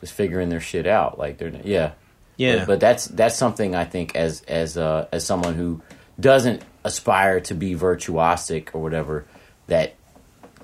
[0.00, 1.18] just figuring their shit out.
[1.18, 1.92] Like they're yeah,
[2.38, 2.60] Yeah.
[2.60, 5.82] But, but that's that's something I think as as uh, as someone who
[6.18, 9.26] doesn't aspire to be virtuosic or whatever,
[9.66, 9.94] that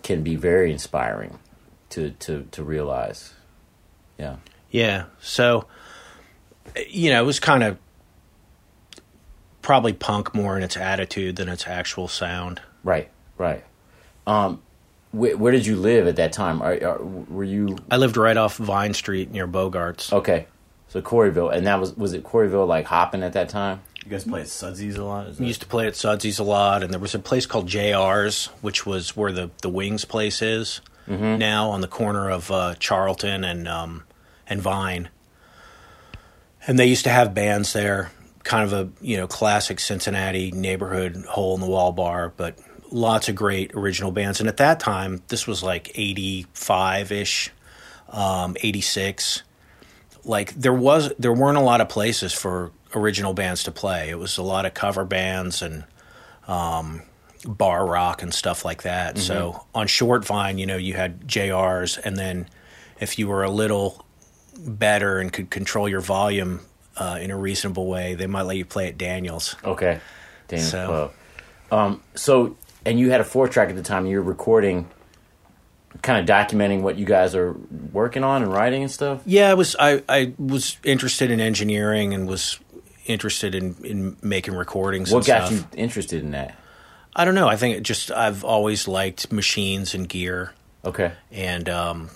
[0.03, 1.39] can be very inspiring
[1.91, 3.35] to to to realize.
[4.19, 4.37] Yeah.
[4.71, 5.05] Yeah.
[5.21, 5.67] So,
[6.89, 7.79] you know, it was kind of
[9.63, 12.61] probably punk more in its attitude than its actual sound.
[12.83, 13.11] Right.
[13.37, 13.65] Right.
[14.27, 14.63] Um,
[15.13, 16.61] where, where did you live at that time?
[16.61, 20.13] Are, are, were you I lived right off Vine Street near Bogarts.
[20.13, 20.47] Okay,
[20.89, 23.81] so Corryville, and that was was it Corryville like hopping at that time?
[24.05, 25.27] You guys play at Sudsy's a lot?
[25.27, 27.47] Is We that- used to play at Sudsy's a lot, and there was a place
[27.47, 32.51] called JR's, which was where the, the Wings place is now on the corner of
[32.51, 34.05] uh, Charlton and um,
[34.47, 35.09] and Vine.
[36.67, 38.11] And they used to have bands there,
[38.45, 42.59] kind of a you know classic Cincinnati neighborhood hole in the wall bar, but
[42.91, 44.39] lots of great original bands.
[44.41, 47.51] And at that time, this was like eighty five ish,
[48.11, 49.43] um, eighty six
[50.25, 54.09] like there was there weren't a lot of places for original bands to play.
[54.11, 55.85] It was a lot of cover bands and
[56.47, 57.03] um,
[57.47, 59.19] bar rock and stuff like that.
[59.19, 62.49] So on Short Vine, you know, you had JRs, and then
[63.01, 64.05] if you were a little
[64.59, 66.61] better and could control your volume
[66.97, 69.57] uh, in a reasonable way, they might let you play at Daniels.
[69.65, 70.01] Okay.
[70.49, 71.13] Daniels So-.
[71.71, 74.07] Um, so, and you had a four track at the time.
[74.07, 74.89] You were recording,
[76.03, 77.53] kind of documenting what you guys are
[77.93, 79.21] working on and writing and stuff.
[79.27, 82.59] Yeah, I was I, I was interested in engineering and was
[83.09, 85.11] interested in, in making recordings.
[85.13, 85.53] What got stuff.
[85.73, 86.57] you interested in that?
[87.17, 87.49] I don't know.
[87.49, 90.53] I think it just I've always liked machines and gear.
[90.85, 91.13] Okay.
[91.33, 92.11] and um,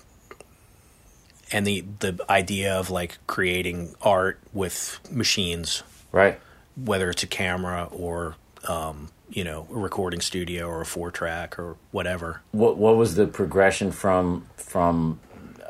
[1.51, 6.39] and the the idea of like creating art with machines, Right.
[6.77, 8.37] whether it's a camera or
[8.69, 12.41] um, you know a recording studio or a four track or whatever.
[12.53, 15.19] What What was the progression from from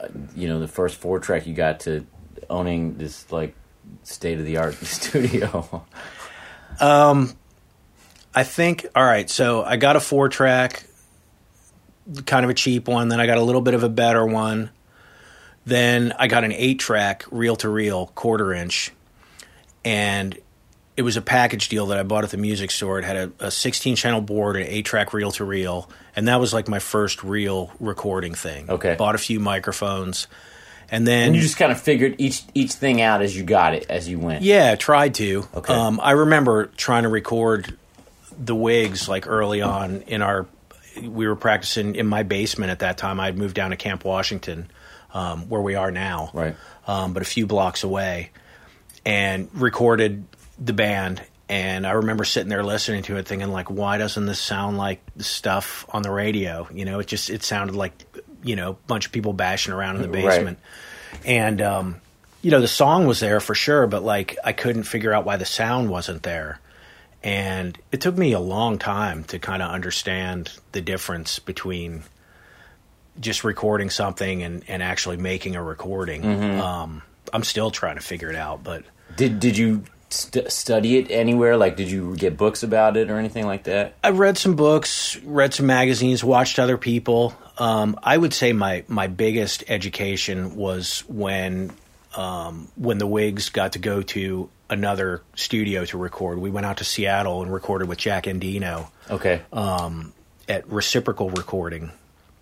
[0.01, 2.07] uh, you know the first four track you got to
[2.51, 3.55] owning this like
[4.03, 5.85] state of the art studio?
[6.81, 7.33] Um,
[8.35, 9.29] I think all right.
[9.29, 10.85] So I got a four track,
[12.27, 13.09] kind of a cheap one.
[13.09, 14.71] Then I got a little bit of a better one.
[15.65, 18.91] Then I got an eight track reel to reel quarter inch,
[19.85, 20.37] and
[20.97, 22.99] it was a package deal that I bought at the music store.
[22.99, 26.41] It had a, a 16 channel board, an eight track reel to reel, and that
[26.41, 28.69] was like my first real recording thing.
[28.69, 28.97] Okay.
[28.97, 30.27] bought a few microphones,
[30.93, 33.75] and then and you just kind of figured each each thing out as you got
[33.75, 34.45] it as you went.
[34.45, 35.49] yeah, tried to.
[35.55, 35.75] Okay.
[35.75, 37.77] Um, I remember trying to record
[38.39, 40.47] the Whigs like early on in our.
[41.03, 43.19] We were practicing in my basement at that time.
[43.19, 44.69] I had moved down to Camp Washington,
[45.15, 46.55] um, where we are now, Right.
[46.87, 48.31] um, but a few blocks away,
[49.07, 50.25] and recorded
[50.59, 51.23] the band.
[51.49, 55.01] And I remember sitting there listening to it, thinking like, "Why doesn't this sound like
[55.17, 57.93] the stuff on the radio?" You know, it just it sounded like
[58.43, 60.27] you know a bunch of people bashing around in the Right.
[60.29, 60.59] basement,
[61.25, 61.97] and um,
[62.43, 65.37] you know the song was there for sure, but like I couldn't figure out why
[65.37, 66.59] the sound wasn't there.
[67.25, 72.03] And it took me a long time to kind of understand the difference between
[73.21, 76.25] just recording something and, and actually making a recording.
[76.61, 77.03] Um,
[77.33, 78.83] I'm still trying to figure it out, but
[79.17, 81.57] Did Did you st- study it anywhere?
[81.57, 83.95] Like, did you get books about it or anything like that?
[84.05, 87.35] I've read some books, read some magazines, watched other people.
[87.59, 91.71] Um, I would say my my biggest education was when
[92.17, 96.39] um, when the Whigs got to go to another studio to record.
[96.39, 99.43] We went out to Seattle and recorded with Jack Endino Okay.
[100.49, 101.91] at Reciprocal Recording.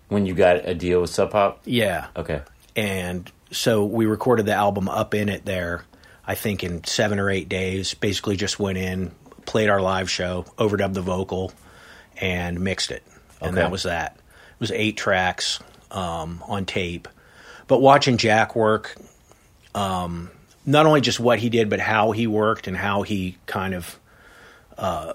[0.07, 1.59] when you got a deal with Sub Pop.
[1.65, 2.41] Yeah, Okay.
[2.75, 5.83] and so we recorded the album up in it there.
[6.31, 7.93] I think in seven or eight days.
[7.93, 9.11] Basically, just went in,
[9.45, 11.51] played our live show, overdubbed the vocal,
[12.21, 13.03] and mixed it,
[13.41, 13.61] and Okay.
[13.61, 14.15] that was that.
[14.15, 15.59] It was eight tracks
[15.91, 17.09] um, on tape.
[17.67, 18.95] But watching Jack work,
[19.75, 20.29] um,
[20.65, 23.99] not only just what he did, but how he worked and how he kind of,
[24.77, 25.13] uh,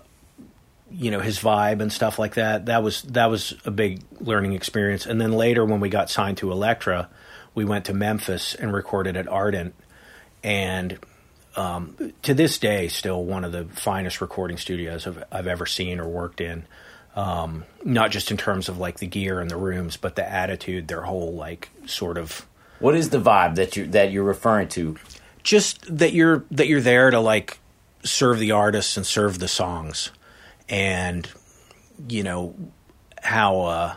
[0.91, 2.67] you know, his vibe and stuff like that.
[2.67, 5.07] That was that was a big learning experience.
[5.07, 7.09] And then later, when we got signed to Elektra,
[7.55, 9.75] we went to Memphis and recorded at Ardent,
[10.43, 10.99] and
[11.57, 16.01] um, to this day, still one of the finest recording studios I've, I've ever seen
[16.01, 16.65] or worked in.
[17.15, 20.89] Um, not just in terms of like the gear and the rooms, but the attitude,
[20.89, 22.47] their whole like sort of
[22.79, 24.97] What is the vibe that you that you're referring to?
[25.47, 27.61] just that you're that you're there to like
[28.03, 30.11] serve the artists and serve the songs
[30.69, 31.31] and
[32.09, 32.53] you know
[33.23, 33.95] how uh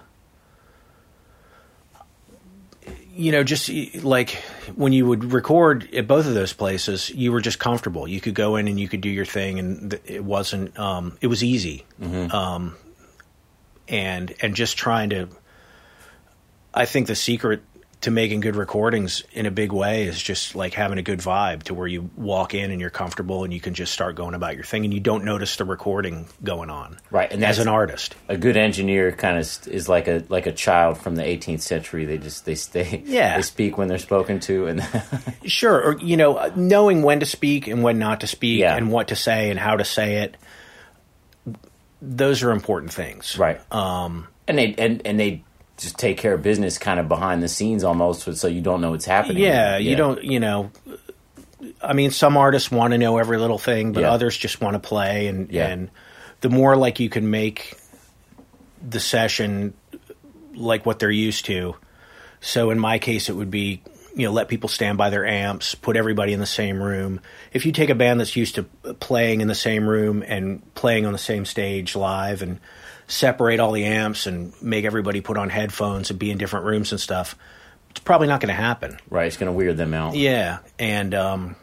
[3.16, 3.68] you know just
[4.04, 4.44] like
[4.76, 8.08] when you would record at both of those places you were just comfortable.
[8.08, 11.18] You could go in and you could do your thing and th- it wasn't um
[11.22, 11.86] it was easy.
[12.02, 12.76] Um
[13.88, 15.30] and and just trying to
[16.74, 17.62] I think the secret
[18.02, 21.64] to making good recordings in a big way is just like having a good vibe
[21.64, 24.56] to where you walk in and you're comfortable and you can just start going about
[24.56, 26.98] your thing and you don't notice the recording going on.
[27.12, 28.16] Right, and as an artist.
[28.30, 32.06] A good engineer kind of is like a like a child from the 18th century.
[32.06, 33.04] They just they stay.
[33.06, 33.36] Yeah.
[33.36, 34.82] They speak when they're spoken to, and
[35.46, 38.78] Sure, or you know, knowing when to speak and when not to speak Yeah.
[38.78, 40.38] and what to say and how to say it.
[42.02, 43.38] Those are important things.
[43.38, 43.60] right.
[43.74, 45.44] Um, and they and and they
[45.80, 48.92] just take care of business kind of behind the scenes almost, so you don't know
[48.92, 49.42] what's happening.
[49.44, 50.72] Yeah, you don't, you know,
[51.82, 54.12] I mean, some artists want to know every little thing, but Yeah.
[54.12, 55.28] others just want to play.
[55.28, 55.68] And Yeah.
[55.68, 55.90] and
[56.42, 57.78] the more like you can make
[58.88, 59.74] the session
[60.56, 61.76] like what they're used to.
[62.42, 63.82] So in my case, it would be
[64.16, 67.22] you know let people stand by their amps, put everybody in the same room.
[67.54, 68.64] If you take a band that's used to
[69.00, 72.60] playing in the same room and playing on the same stage live and
[73.10, 76.92] separate all the amps and make everybody put on headphones and be in different rooms
[76.92, 77.36] and stuff,
[77.90, 78.98] it's probably not going to happen.
[79.10, 79.28] Right.
[79.28, 80.16] It's going to weird them out.
[80.16, 81.56] Yeah, and um,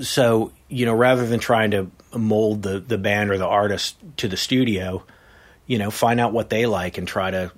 [0.00, 4.28] so you know, rather than trying to mold the the band or the artist to
[4.28, 5.04] the studio,
[5.66, 7.52] you know, find out what they like and try to,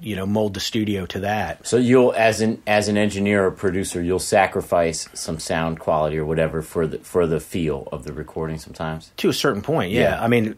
[0.00, 1.66] you know, mold the studio to that.
[1.66, 6.24] So you'll, as an as an engineer or producer, you'll sacrifice some sound quality or
[6.24, 8.58] whatever for the for the feel of the recording.
[8.58, 9.12] Sometimes.
[9.18, 10.12] To a certain point, yeah.
[10.12, 10.24] Yeah.
[10.24, 10.56] I mean,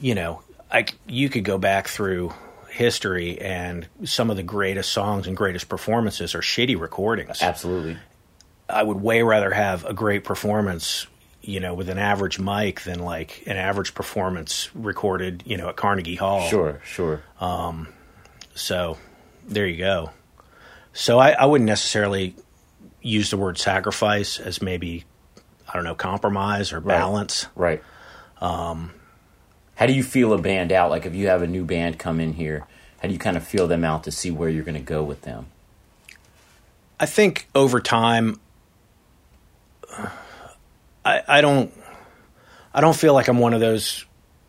[0.00, 2.32] you know, I c- you could go back through
[2.70, 7.42] history and some of the greatest songs and greatest performances are shitty recordings.
[7.42, 7.96] Absolutely.
[8.68, 11.06] I would way rather have a great performance,
[11.40, 15.76] you know, with an average mic than like an average performance recorded, you know, at
[15.76, 16.46] Carnegie Hall.
[16.48, 16.80] Sure.
[16.84, 17.22] Sure.
[18.54, 18.98] So
[19.46, 20.10] there you go.
[20.92, 22.34] So I, I wouldn't necessarily
[23.00, 25.04] use the word sacrifice as maybe,
[25.68, 27.46] I don't know, compromise or balance.
[27.54, 27.82] Right.
[28.40, 28.92] Um,
[29.78, 30.90] how do you feel a band out?
[30.90, 32.66] Like if you have a new band come in here,
[33.00, 35.04] how do you kind of feel them out to see where you're going to go
[35.04, 35.46] with them?
[36.98, 38.40] I think over time,
[41.04, 41.72] I, I don't,
[42.74, 44.04] I don't feel like I'm one of those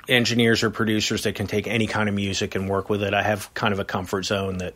[0.07, 3.13] engineers or producers that can take any kind of music and work with it.
[3.13, 4.73] I have kind of a comfort zone that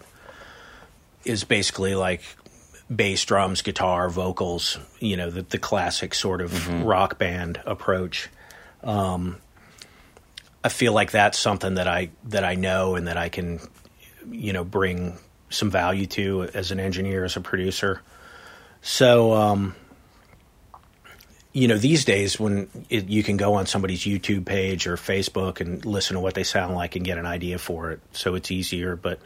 [1.25, 2.21] is basically like
[2.95, 4.77] bass, drums, guitar, vocals.
[4.99, 8.29] You know, the, the classic sort of rock band approach.
[8.83, 9.37] Um,
[10.63, 13.59] I feel like that's something that I that I know and that I can,
[14.29, 15.17] you know, bring
[15.49, 18.01] some value to as an engineer, as a producer.
[18.81, 19.75] So, um,
[21.51, 25.61] you know, these days when it, you can go on somebody's YouTube page or Facebook
[25.61, 28.49] and listen to what they sound like and get an idea for it, so it's
[28.49, 28.95] easier.
[28.95, 29.19] But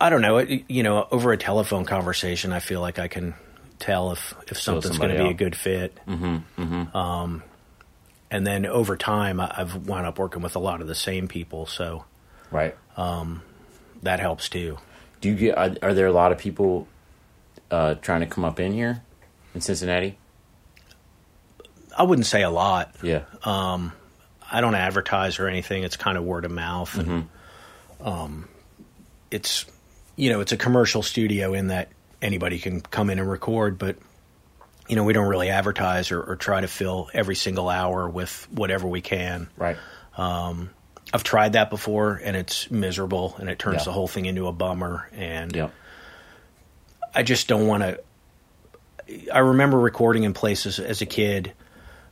[0.00, 0.38] I don't know.
[0.38, 3.34] It, you know, over a telephone conversation, I feel like I can
[3.78, 5.98] tell if if something's going to be a good fit.
[6.06, 7.42] Mm-hmm, Um,
[8.30, 11.66] and then over time, I've wound up working with a lot of the same people,
[11.66, 12.04] so
[12.50, 12.76] Right.
[14.02, 14.78] that helps too.
[15.20, 15.56] Do you get?
[15.58, 16.86] Are, are there a lot of people
[17.70, 19.02] uh, trying to come up in here
[19.54, 20.18] in Cincinnati?
[21.96, 22.94] I wouldn't say a lot.
[23.02, 23.22] Yeah.
[23.44, 25.82] I don't advertise or anything.
[25.82, 27.28] It's kind of word of mouth, and
[28.00, 28.48] um,
[29.30, 29.64] it's
[30.14, 31.88] you know it's a commercial studio in that
[32.22, 33.96] anybody can come in and record, but
[34.88, 38.46] you know we don't really advertise or, or try to fill every single hour with
[38.50, 39.48] whatever we can.
[39.56, 39.76] right.
[41.14, 43.84] I've tried that before, and it's miserable, and it turns Yeah.
[43.84, 45.08] the whole thing into a bummer.
[45.14, 45.72] And Yep.
[47.14, 48.00] I just don't want to.
[49.32, 51.52] I remember recording in places as a kid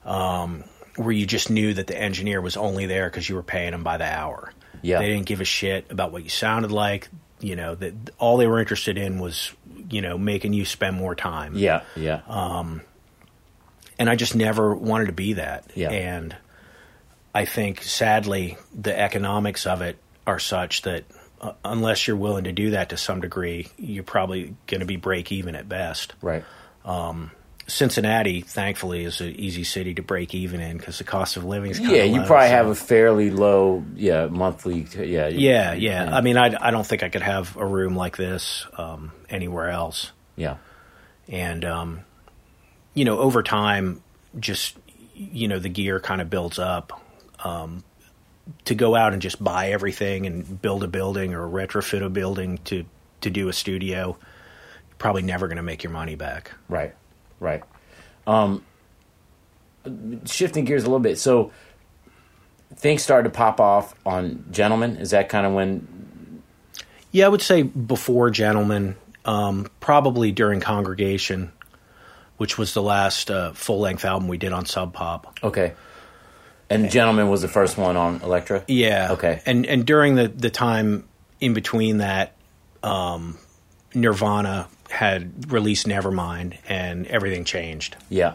[0.05, 0.63] um,
[0.95, 3.83] where you just knew that the engineer was only there because you were paying them
[3.83, 4.53] by the hour.
[4.81, 4.99] Yeah.
[4.99, 7.09] they didn't give a shit about what you sounded like.
[7.41, 9.53] You know that all they were interested in was
[9.91, 11.57] you know making you spend more time.
[11.57, 11.83] Yeah.
[11.97, 12.21] Yeah.
[12.27, 12.83] Um,
[13.99, 15.71] and I just never wanted to be that.
[15.75, 15.91] Yeah.
[15.91, 16.37] And
[17.35, 21.05] I think, sadly, the economics of it are such that
[21.41, 24.97] uh, unless you're willing to do that to some degree, you're probably going to be
[24.97, 26.15] break even at best.
[26.23, 26.45] right.
[27.67, 31.71] Cincinnati, thankfully, is an easy city to break even in because the cost of living
[31.71, 34.87] is kind Yeah, you low, probably so- have a fairly low, yeah, monthly.
[34.99, 35.29] Yeah.
[35.29, 36.15] Yeah, yeah.
[36.15, 39.71] I mean, I, I don't think I could have a room like this um, anywhere
[39.71, 40.13] else.
[40.37, 40.57] yeah.
[41.29, 42.01] and um,
[42.93, 44.03] you know over time
[44.39, 44.77] just
[45.15, 47.01] you know the gear kind of builds up
[47.45, 47.83] um,
[48.67, 52.59] to go out and just buy everything and build a building or retrofit a building
[52.65, 52.85] to
[53.23, 56.95] to do a studio you're probably never going to make your money back Right,
[57.45, 57.63] right.
[58.27, 58.65] Um,
[60.25, 61.19] shifting gears a little bit.
[61.19, 61.53] So
[62.75, 64.97] things started to pop off on Gentlemen.
[64.97, 66.43] Is that kind of when?
[67.15, 71.53] yeah i would say before gentlemen um, probably during congregation
[72.39, 75.73] which was the last uh, full-length album we did on sub pop Okay.
[76.71, 78.65] And Gentlemen was the first one on Elektra.
[78.67, 79.13] Yeah.
[79.13, 79.43] Okay.
[79.45, 81.07] And and during the the time
[81.39, 82.35] in between that,
[82.83, 83.39] um,
[83.95, 87.97] Nirvana had released Nevermind, and everything changed.
[88.09, 88.35] Yeah.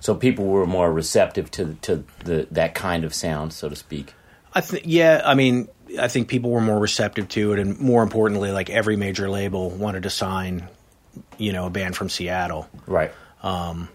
[0.00, 4.14] So people were more receptive to to the that kind of sound, so to speak.
[4.54, 4.84] I think.
[4.86, 5.22] Yeah.
[5.24, 5.68] I mean,
[6.00, 9.70] I think people were more receptive to it, and more importantly, like every major label
[9.70, 10.68] wanted to sign,
[11.36, 13.10] you know, a band from Seattle, Right.
[13.42, 13.88] Um,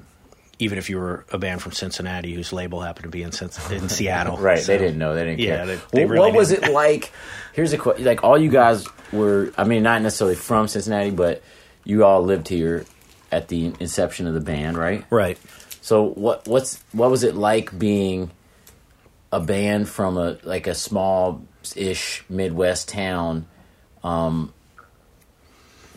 [0.59, 3.31] even if you were a band from Cincinnati whose label happened to be in,
[3.71, 4.37] in Seattle.
[4.37, 4.59] Right.
[4.59, 5.13] So- they didn't know.
[5.15, 6.69] They didn't Yeah, they- they Wh- really what was didn't.
[6.69, 7.11] it like?
[7.53, 8.05] Here's a question.
[8.05, 9.51] Like all you guys were.
[9.57, 11.41] I mean, not necessarily from Cincinnati, but
[11.84, 12.86] you all lived here.
[13.31, 15.05] at the inception of the band, right?
[15.09, 15.39] Right.
[15.81, 18.31] So what what's what was it like being
[19.31, 21.43] a band from a like a small
[21.75, 23.47] ish Midwest town?
[24.03, 24.53] Um,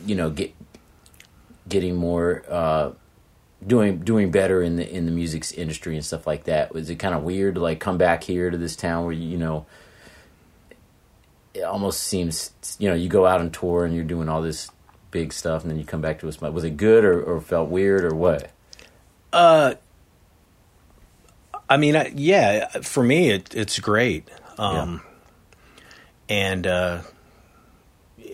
[0.07, 0.55] you know, get
[1.68, 2.93] getting more uh,
[3.64, 6.72] doing doing better in the in the music industry and stuff like that.
[6.72, 9.28] Was it kind of weird to like come back here to this town where you,
[9.28, 9.66] you know
[11.57, 14.70] it almost seems you know you go out on tour and you're doing all this
[15.11, 16.41] big stuff and then you come back to us.
[16.41, 18.51] Was it good or, or felt weird or what?
[19.33, 19.75] Uh,
[21.69, 24.29] I mean, I, yeah, for me, it, it's great.
[24.59, 25.03] Um,
[26.29, 27.03] And uh,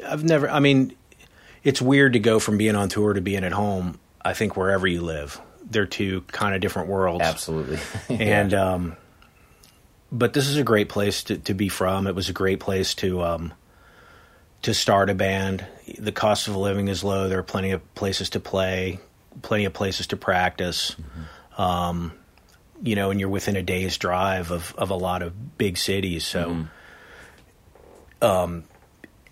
[0.06, 0.94] I've never, I mean,
[1.62, 4.86] it's weird to go from being on tour to being at home, I think, wherever
[4.86, 5.40] you live.
[5.70, 7.22] They're two kind of different worlds.
[7.24, 7.78] Absolutely.
[8.08, 8.96] And, um,
[10.10, 12.06] but this is a great place to, to be from.
[12.06, 13.52] It was a great place to, um,
[14.62, 15.64] to start a band.
[15.98, 17.28] The cost of living is low.
[17.28, 19.00] There are plenty of places to play,
[19.42, 20.96] plenty of places to practice.
[21.58, 22.12] Um,
[22.82, 26.24] you know, and you're within a day's drive of, of a lot of big cities.
[26.26, 26.50] So,
[28.20, 28.64] um,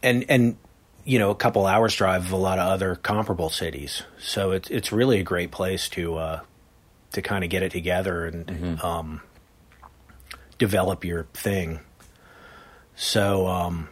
[0.03, 0.57] and and
[1.05, 4.03] you know, a couple hours drive of a lot of other comparable cities.
[4.19, 6.41] So it's it's really a great place to uh,
[7.13, 9.21] to kind of get it together and um,
[10.59, 11.81] develop your thing.
[12.95, 13.89] So um,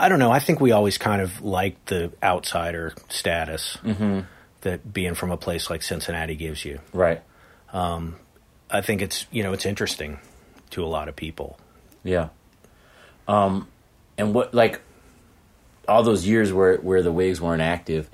[0.00, 0.30] I don't know.
[0.30, 3.76] I think we always kind of liked the outsider status
[4.62, 6.80] that being from a place like Cincinnati gives you.
[6.92, 7.22] right.
[8.72, 10.18] I think it's you know it's interesting
[10.70, 11.58] to a lot of people.
[12.04, 12.28] Yeah.
[13.28, 13.68] Um,
[14.16, 14.80] and what like
[15.88, 18.08] all those years where where the Whigs weren't active.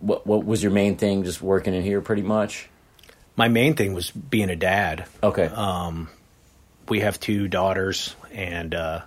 [0.00, 1.24] What what was your main thing?
[1.24, 2.68] Just working in here, pretty much.
[3.36, 5.06] My main thing was being a dad.
[5.22, 5.50] Okay.
[6.88, 9.00] We have two daughters, and uh,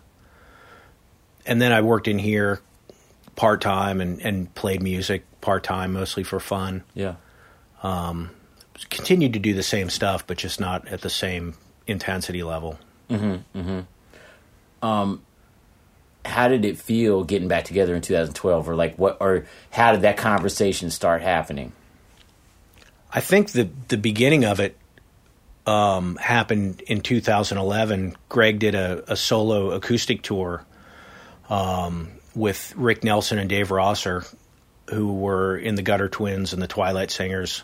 [1.48, 2.62] and then I worked in here
[3.36, 6.84] part time and and played music part time, mostly for fun.
[6.94, 7.16] yeah.
[7.84, 8.32] Um,
[8.90, 12.78] continued to do the same stuff, but just not at the same intensity level.
[13.10, 14.86] Mm-hmm, mm-hmm.
[14.86, 15.24] Um,
[16.26, 20.02] how did it feel getting back together in 2012, or like what, or how did
[20.02, 21.72] that conversation start happening?
[23.12, 24.76] I think the the beginning of it
[25.66, 28.16] um, happened in 2011.
[28.30, 30.66] Greg did a, a solo acoustic tour
[31.50, 34.24] um, with Rick Nelson and Dave Rosser,
[34.90, 37.64] who were in the Gutter Twins and the Twilight Singers,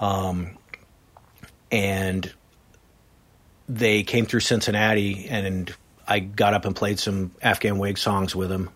[0.00, 0.56] um,
[1.70, 2.32] and
[3.68, 5.72] they came through Cincinnati, and
[6.06, 8.70] I got up and played some Afghan Whig songs with them.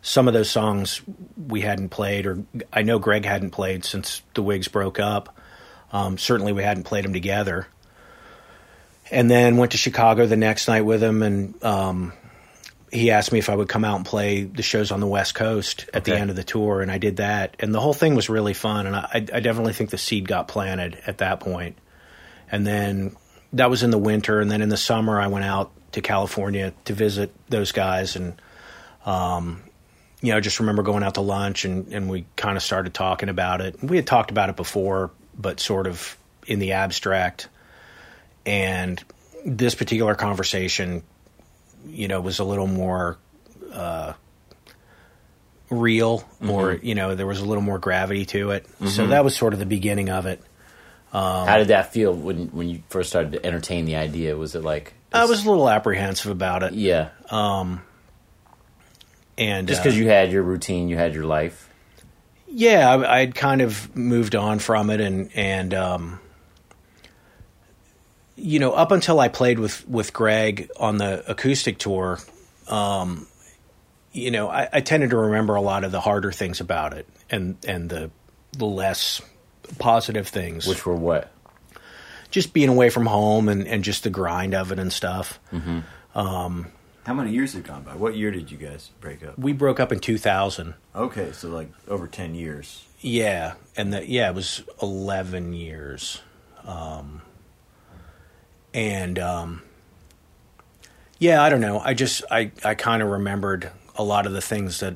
[0.00, 1.02] Some of those songs
[1.36, 2.42] we hadn't played, or
[2.72, 5.36] I know Greg hadn't played since the Whigs broke up.
[5.92, 7.68] Um, certainly, we hadn't played them together.
[9.10, 12.14] And then went to Chicago the next night with him, and um,
[12.92, 15.34] he asked me if I would come out and play the shows on the West
[15.34, 17.56] Coast at the end of the tour, and I did that.
[17.58, 20.46] And the whole thing was really fun, and I, I definitely think the seed got
[20.46, 21.78] planted at that point.
[22.50, 23.16] And then
[23.54, 26.74] that was in the winter, and then in the summer, I went out to California
[26.84, 28.34] to visit those guys, and
[29.06, 29.62] um,
[30.20, 32.92] you know, I just remember going out to lunch, and, and we kind of started
[32.92, 33.82] talking about it.
[33.82, 36.16] We had talked about it before, but sort of
[36.46, 37.48] in the abstract.
[38.44, 39.02] And
[39.46, 41.02] this particular conversation,
[41.86, 43.18] you know, was a little more
[43.72, 44.12] uh,
[45.70, 48.66] real, more you know, there was a little more gravity to it.
[48.86, 50.40] So that was sort of the beginning of it.
[51.12, 54.36] Um, how did that feel when when you first started to entertain the idea?
[54.36, 57.82] Was it like I was a little apprehensive about it, yeah, Um,
[59.36, 61.68] and just uh, because you had your routine, you had your life.
[62.48, 66.20] yeah, I, I'd kind of moved on from it, and and um,
[68.42, 72.18] you know, up until I played with with Greg on the acoustic tour,
[72.68, 73.26] um,
[74.12, 77.06] you know, I, I tended to remember a lot of the harder things about it,
[77.30, 78.10] and and the
[78.52, 79.22] the less
[79.78, 81.30] positive things, Which were what?
[82.30, 85.38] just being away from home and and just the grind of it and stuff.
[87.04, 87.96] How many years have gone by?
[87.96, 89.36] What year did you guys break up?
[89.38, 90.74] We broke up in two thousand.
[90.94, 92.84] Okay, so like over ten years.
[93.00, 96.20] Yeah, and the, yeah, it was eleven years,
[96.64, 97.22] um,
[98.74, 99.62] and um,
[101.18, 101.78] yeah, I don't know.
[101.80, 104.94] I just I I kind of remembered a lot of the things that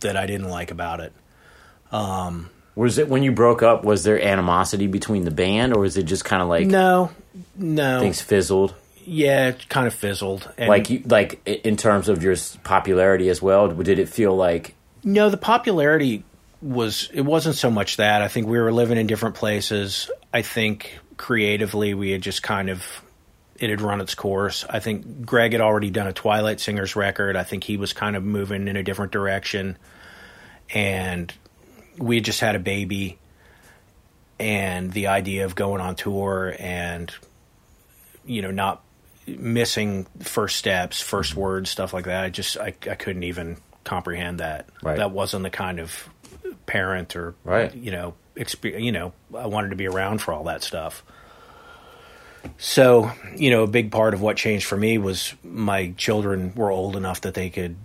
[0.00, 1.12] that I didn't like about it.
[2.76, 3.84] Was it when you broke up?
[3.84, 7.10] Was there animosity between the band, or was it just kind of like No,
[7.56, 8.74] no, things fizzled?
[9.04, 10.48] yeah, it kind of fizzled.
[10.56, 13.68] And like you, like in terms of your popularity as well.
[13.68, 14.74] Did it feel like
[15.04, 16.24] No, the popularity
[16.62, 18.22] was it wasn't so much that.
[18.22, 20.10] I think we were living in different places.
[20.32, 23.02] I think creatively we had just kind of
[23.56, 24.64] it had run its course.
[24.68, 27.36] I think Greg had already done a Twilight Singers record.
[27.36, 29.76] I think he was kind of moving in a different direction.
[30.72, 31.30] And
[31.98, 33.18] we had just had a baby,
[34.38, 37.12] and the idea of going on tour and
[38.24, 38.82] you know not
[39.26, 42.24] missing first steps, first words, stuff like that.
[42.24, 44.68] I just I, I couldn't even comprehend that.
[44.82, 44.96] Right.
[44.96, 46.08] That wasn't the kind of
[46.64, 47.74] parent or Right.
[47.74, 51.02] you know expe- you know I wanted to be around for all that stuff.
[52.58, 56.70] So, you know, a big part of what changed for me was my children were
[56.70, 57.76] old enough that they could,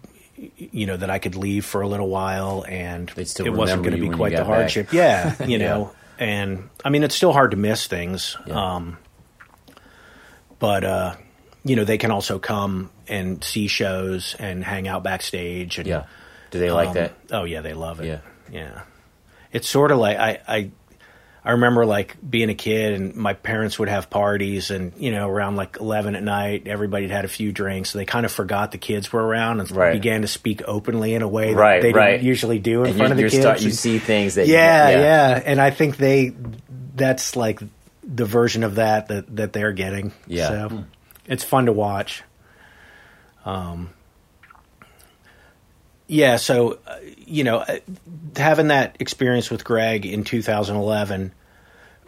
[0.57, 3.95] you know, that I could leave for a little while and still it wasn't going
[3.95, 4.47] to be quite the back.
[4.47, 4.93] hardship.
[4.93, 8.37] Yeah, you know, and I mean, it's still hard to miss things.
[8.47, 8.75] Yeah.
[8.75, 8.97] Um,
[10.59, 11.15] but, uh,
[11.63, 15.77] you know, they can also come and see shows and hang out backstage.
[15.79, 16.05] And, Yeah.
[16.51, 17.13] Do they like um, that?
[17.31, 18.05] Oh yeah, they love it.
[18.05, 18.19] Yeah.
[18.49, 18.81] yeah.
[19.55, 20.71] It's sort of like I, I,
[21.43, 25.29] I remember like being a kid and my parents would have parties and you know
[25.29, 27.91] around like eleven at night, everybody had had a few drinks.
[27.91, 29.93] So they kind of forgot the kids were around and Right.
[29.93, 32.11] began to speak openly in a way that Right, they right.
[32.13, 33.39] didn't usually do in And front of the kids.
[33.39, 36.33] start, you And- see things that yeah, you, yeah, and I think they
[36.95, 37.59] that's like
[38.03, 40.11] the version of that that that they're getting.
[40.27, 40.49] Yeah.
[40.49, 40.83] so
[41.27, 42.23] it's fun to watch.
[43.45, 43.89] Um,
[46.07, 47.79] yeah, so uh, you know, uh,
[48.35, 51.33] having that experience with Greg in 2011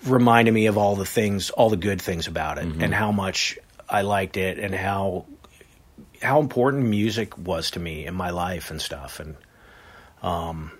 [0.05, 3.57] reminded me of all the things, all the good things about it, and how much
[3.89, 5.25] I liked it, and how
[6.21, 9.35] how important music was to me in my life and stuff, and
[10.21, 10.71] um,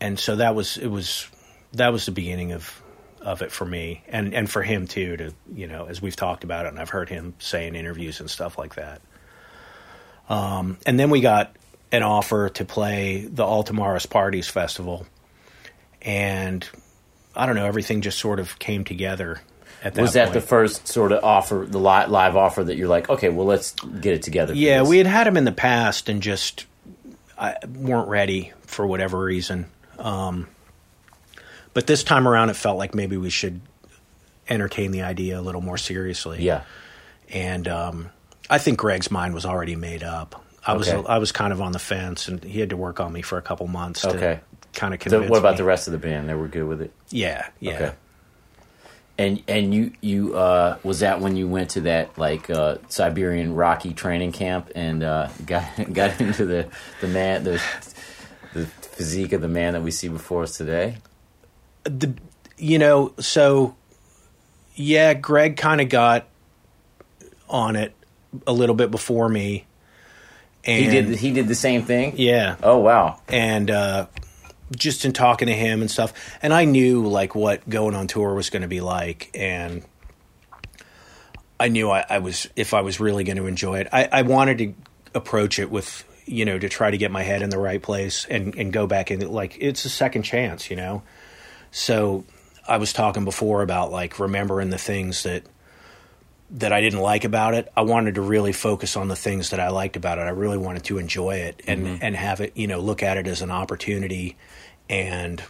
[0.00, 1.28] and so that was it was
[1.72, 2.82] that was the beginning of
[3.20, 5.16] of it for me, and and for him too.
[5.16, 8.18] To you know, as we've talked about it, and I've heard him say in interviews
[8.18, 9.00] and stuff like that.
[10.28, 11.54] Um, and then we got
[11.92, 15.06] an offer to play the All Tomorrow's Parties Festival,
[16.02, 16.68] and
[17.34, 19.40] I don't know, everything just sort of came together.
[19.82, 23.10] At that Was that the first sort of offer, the live offer that you're like,
[23.10, 24.54] okay, well, let's get it together?
[24.54, 26.66] Yeah, we had had them in the past and just
[27.38, 29.66] I, weren't ready for whatever reason.
[29.98, 30.48] Um,
[31.74, 33.60] but this time around, it felt like maybe we should
[34.48, 36.42] entertain the idea a little more seriously.
[36.42, 36.62] Yeah.
[37.28, 38.10] and um,
[38.48, 40.42] I think Greg's mind was already made up.
[40.66, 41.06] I was Okay.
[41.08, 43.38] I was kind of on the fence, and he had to work on me for
[43.38, 44.40] a couple months to Okay.
[44.72, 45.30] kind of So convince.
[45.30, 45.58] what about me.
[45.58, 46.28] the rest of the band?
[46.28, 46.92] They were good with it.
[47.10, 47.74] Yeah, yeah.
[47.74, 47.92] Okay.
[49.18, 53.54] And and you you uh, was that when you went to that like uh, Siberian
[53.54, 56.68] Rocky training camp and uh, got got into the
[57.00, 57.62] the man the
[58.52, 60.98] the physique of the man that we see before us today?
[61.84, 62.12] the
[62.58, 63.76] you know so
[64.74, 66.26] yeah greg kind of got
[67.48, 67.94] on it
[68.46, 69.64] a little bit before me
[70.66, 72.14] and He did he did the same thing.
[72.16, 73.20] yeah Oh wow.
[73.28, 74.06] and uh
[74.74, 76.12] just in talking to him and stuff
[76.42, 79.84] and i knew like what going on tour was going to be like and
[81.60, 84.22] i knew I, I was if i was really going to enjoy it I, I
[84.22, 84.74] wanted to
[85.14, 88.26] approach it with you know to try to get my head in the right place
[88.28, 91.02] and and go back in like it's a second chance you know
[91.70, 92.24] so
[92.68, 95.44] I was talking before about like remembering the things that
[96.50, 97.70] that I didn't like about it.
[97.76, 100.22] I wanted to really focus on the things that I liked about it.
[100.22, 103.26] I really wanted to enjoy it and and have it, you know, look at it
[103.26, 104.36] as an opportunity
[104.88, 105.42] and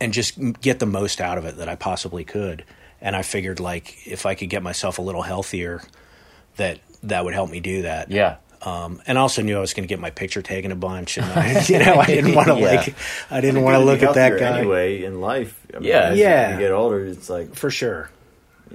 [0.00, 2.64] and just get the most out of it that I possibly could.
[3.00, 5.82] And I figured like if I could get myself a little healthier
[6.56, 8.10] that that would help me do that.
[8.10, 8.36] Yeah.
[8.60, 11.26] Um, and also knew I was going to get my picture taken a bunch, and
[11.32, 12.66] I, you know I didn't want to Yeah.
[12.76, 12.94] like
[13.28, 15.58] I didn't want to look at that guy anyway in life.
[15.74, 16.12] I mean, Yeah.
[16.14, 16.52] Yeah.
[16.54, 18.08] You get older, it's like for sure.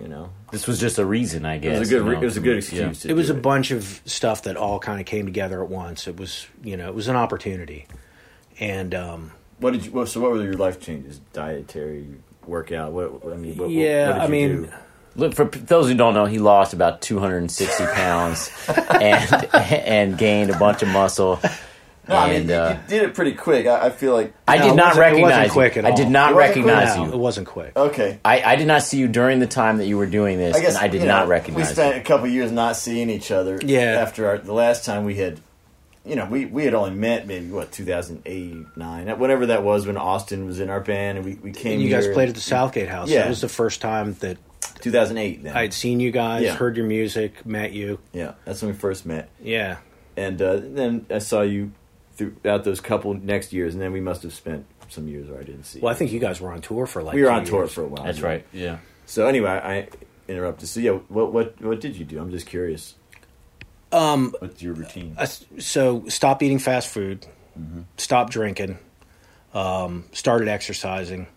[0.01, 1.79] You know, This was just a reason, I it guess.
[1.79, 2.05] was a good.
[2.05, 2.21] you know?
[2.21, 2.57] it was a good Yeah.
[2.87, 2.99] excuse.
[3.01, 5.69] To It was do a bunch of stuff that all kind of came together at
[5.69, 6.07] once.
[6.07, 7.87] It was you know it was an opportunity,
[8.59, 9.91] and um, What did you?
[9.91, 11.19] What, so what were your life changes?
[11.33, 12.07] Dietary,
[12.45, 12.91] workout.
[12.91, 13.23] What?
[13.25, 14.61] what- I mean, what, yeah, what did I mean.
[14.63, 14.69] do?
[15.15, 18.51] Look, for those who don't know, he lost about 260 pounds
[19.01, 21.39] and and gained a bunch of muscle.
[22.09, 23.67] No, I mean, you, uh, you did it pretty quick.
[23.67, 25.81] I, I feel like I did it not wasn't- it recognize quick you.
[25.81, 26.47] at I did not It quick?
[26.47, 27.11] recognize no, you.
[27.13, 27.75] it wasn't quick.
[27.75, 28.19] okay.
[28.23, 30.61] I, I did not see you during the time that you were doing this, I
[30.61, 32.01] guess and I did not know, recognize We spent you.
[32.01, 33.59] a couple years not seeing each other.
[33.63, 33.97] Yeah.
[34.01, 35.39] After our, the last time we had,
[36.05, 39.97] you know, we, we had only met maybe what 2008, nine, whenever that was when
[39.97, 41.73] Austin was in our band and we, we came.
[41.73, 43.09] And you guys here played at the Southgate House.
[43.09, 43.23] Yeah.
[43.23, 44.37] That was the first time that
[44.79, 45.43] 2008.
[45.43, 46.55] Then I'd seen you guys, Yeah.
[46.55, 47.99] heard your music, met you.
[48.13, 49.29] yeah, that's when we first met.
[49.41, 49.77] Yeah,
[50.15, 51.71] And uh, then I saw you
[52.17, 55.43] throughout those couple next years, and then we must have spent some years where I
[55.43, 55.79] didn't see.
[55.79, 57.61] well, I think you guys were on tour for like we were two on tour
[57.63, 57.73] years.
[57.73, 58.03] for a while.
[58.03, 58.45] That's right.
[58.51, 58.77] Yeah.
[59.05, 59.87] So anyway, I
[60.27, 60.67] interrupted.
[60.67, 62.19] So yeah, what what what did you do?
[62.19, 62.95] I'm just curious.
[63.91, 65.15] Um, What's your routine?
[65.17, 67.25] I s- so stop eating fast food,
[67.57, 67.81] Mm-hmm.
[67.97, 68.77] stop drinking,
[69.53, 71.27] um, started exercising.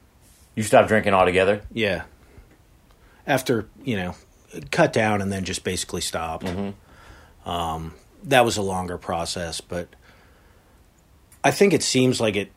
[0.56, 1.62] You stopped drinking altogether.
[1.72, 2.02] Yeah.
[3.26, 4.14] After, you know,
[4.72, 6.50] cut down and then just basically stopped.
[7.46, 9.88] Um, that was a longer process, but
[11.42, 12.52] I think it seems like it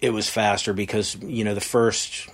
[0.00, 2.28] it was faster because you know the first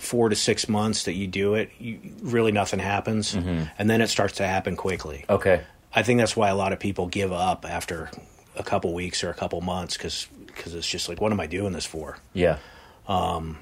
[0.00, 3.64] four to six months that you do it, you, really nothing happens, mm-hmm.
[3.78, 5.24] and then it starts to happen quickly.
[5.28, 5.62] Okay.
[5.94, 8.10] I think that's why a lot of people give up after
[8.54, 11.46] a couple weeks or a couple months because because it's just like, what am I
[11.46, 12.18] doing this for?
[12.32, 12.58] Yeah.
[13.08, 13.58] Um,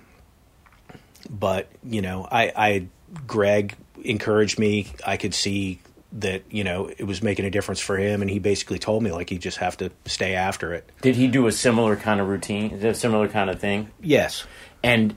[1.28, 2.86] but you know, I, I
[3.26, 4.92] Greg encouraged me.
[5.06, 5.80] I could see
[6.14, 9.10] that you know it was making a difference for him, and he basically told me
[9.12, 10.90] like you just have to stay after it.
[11.02, 12.72] Did he do a similar kind of routine?
[12.84, 13.90] A similar kind of thing?
[14.00, 14.44] Yes.
[14.82, 15.14] And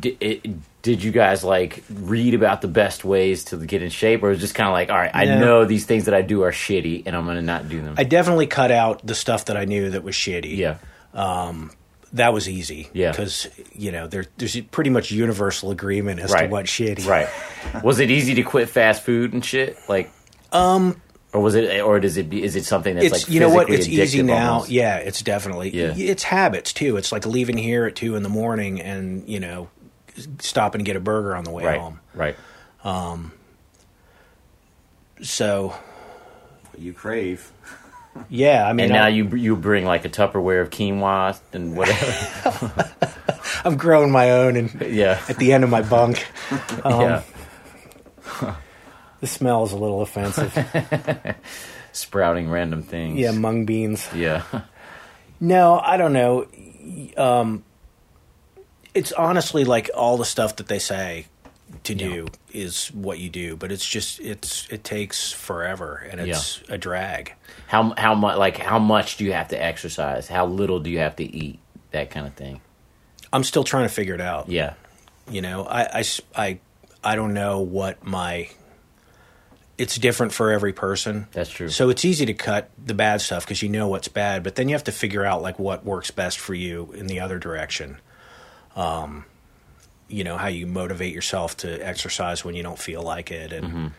[0.00, 4.28] did, did you guys like read about the best ways to get in shape, or
[4.28, 5.38] was it just kind of like, all right, I No.
[5.40, 7.94] know these things that I do are shitty, and I'm going to not do them?
[7.96, 10.56] I definitely cut out the stuff that I knew that was shitty.
[10.56, 10.76] yeah.
[11.14, 11.70] Um,
[12.14, 12.88] that was easy.
[12.92, 13.10] Yeah.
[13.10, 16.46] because you know there, there's pretty much universal agreement as Right.
[16.46, 17.04] to what shit.
[17.06, 17.28] Right.
[17.82, 19.76] was it easy to quit fast food and shit?
[19.88, 20.10] Like,
[20.52, 21.00] um,
[21.32, 22.42] or was it, or does it be?
[22.42, 24.52] Is it something that's It's like you know what physically it's easy addictive now.
[24.54, 24.70] almost?
[24.70, 25.92] Yeah, it's definitely Yeah.
[25.96, 26.96] It's habits too.
[26.96, 29.68] It's like leaving here at two in the morning and you know
[30.38, 31.80] stop and get a burger on the way Right.
[31.80, 31.98] home.
[32.14, 32.36] Right.
[32.84, 33.32] Um,
[35.22, 35.74] so
[36.78, 37.50] You crave.
[38.28, 41.76] Yeah, I mean, And now I, you you bring like a Tupperware of quinoa and
[41.76, 42.90] whatever.
[43.64, 45.22] I'm growing my own and yeah.
[45.28, 46.26] at the end of my bunk.
[46.84, 47.22] Um, yeah.
[49.20, 50.52] The smell is a little offensive.
[51.92, 53.18] Sprouting random things.
[53.18, 54.06] yeah, mung beans.
[54.14, 54.42] Yeah.
[55.40, 56.46] No, I don't know.
[57.16, 57.64] Um,
[58.92, 61.26] it's honestly like all the stuff that they say
[61.84, 66.62] to do is what you do, but it's just it's it takes forever and it's
[66.68, 67.34] a drag.
[67.66, 70.28] How how much like how much do you have to exercise?
[70.28, 71.58] How little do you have to eat?
[71.90, 72.60] That kind of thing.
[73.32, 74.48] I'm still trying to figure it out.
[74.48, 74.74] Yeah.
[75.28, 76.04] You know, I
[76.36, 76.58] I
[77.02, 78.48] I don't know what my.
[79.76, 81.26] It's different for every person.
[81.32, 81.68] That's true.
[81.68, 84.68] So it's easy to cut the bad stuff because you know what's bad, but then
[84.68, 87.98] you have to figure out like what works best for you in the other direction.
[88.76, 89.24] Um,
[90.08, 93.92] you know how you motivate yourself to exercise when you don't feel like it, and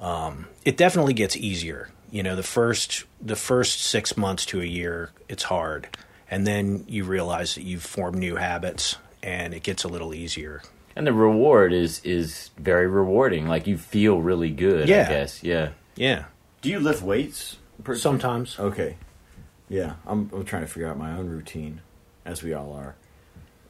[0.00, 1.90] um, it definitely gets easier.
[2.10, 5.88] You know, the first the first six months to a year, it's hard,
[6.30, 10.62] and then you realize that you've formed new habits, and it gets a little easier.
[10.94, 13.46] And the reward is is very rewarding.
[13.48, 15.08] Like you feel really good, I Yeah.
[15.08, 15.42] guess.
[15.42, 15.70] Yeah.
[15.94, 16.24] Yeah,
[16.62, 17.56] Do you lift weights?
[17.84, 18.58] per- sometimes.
[18.58, 18.96] Okay.
[19.68, 21.82] Yeah, I'm, I'm trying to figure out my own routine,
[22.24, 22.94] as we all are.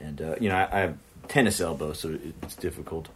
[0.01, 0.99] And, uh, you know, I, I have
[1.29, 3.09] tennis elbow, so it's difficult.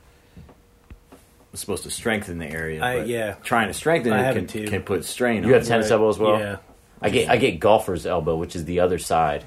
[1.12, 2.82] I'm supposed to strengthen the area.
[2.84, 3.34] I- but yeah.
[3.42, 4.66] Trying to strengthen I it have can, it too.
[4.66, 5.48] can put strain on.
[5.48, 5.68] You on have it.
[5.68, 5.92] tennis Right.
[5.92, 6.38] elbow as well?
[6.38, 6.57] Yeah.
[7.00, 9.44] I get I get golfer's elbow, which is the other side.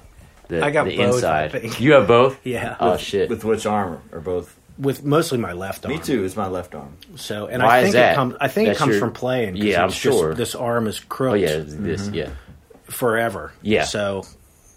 [0.49, 1.51] The, I got the both, I inside.
[1.51, 1.80] think.
[1.82, 2.39] You have both?
[2.45, 2.76] Yeah.
[2.80, 3.30] Oh With- shit.
[3.30, 4.55] With which arm or both?
[4.78, 5.93] With mostly my left arm.
[5.93, 6.24] Me too.
[6.24, 6.95] It's my left arm.
[7.16, 8.12] So, and Why I is think that?
[8.14, 8.36] it comes.
[8.39, 9.55] I think That's it comes your- from playing.
[9.55, 10.34] 'cause Yeah, I'm it's just- sure.
[10.34, 11.43] this arm is crooked.
[11.49, 12.14] oh yeah, this mm-hmm.
[12.14, 12.30] yeah.
[12.86, 13.51] forever.
[13.62, 13.84] Yeah.
[13.84, 14.26] So,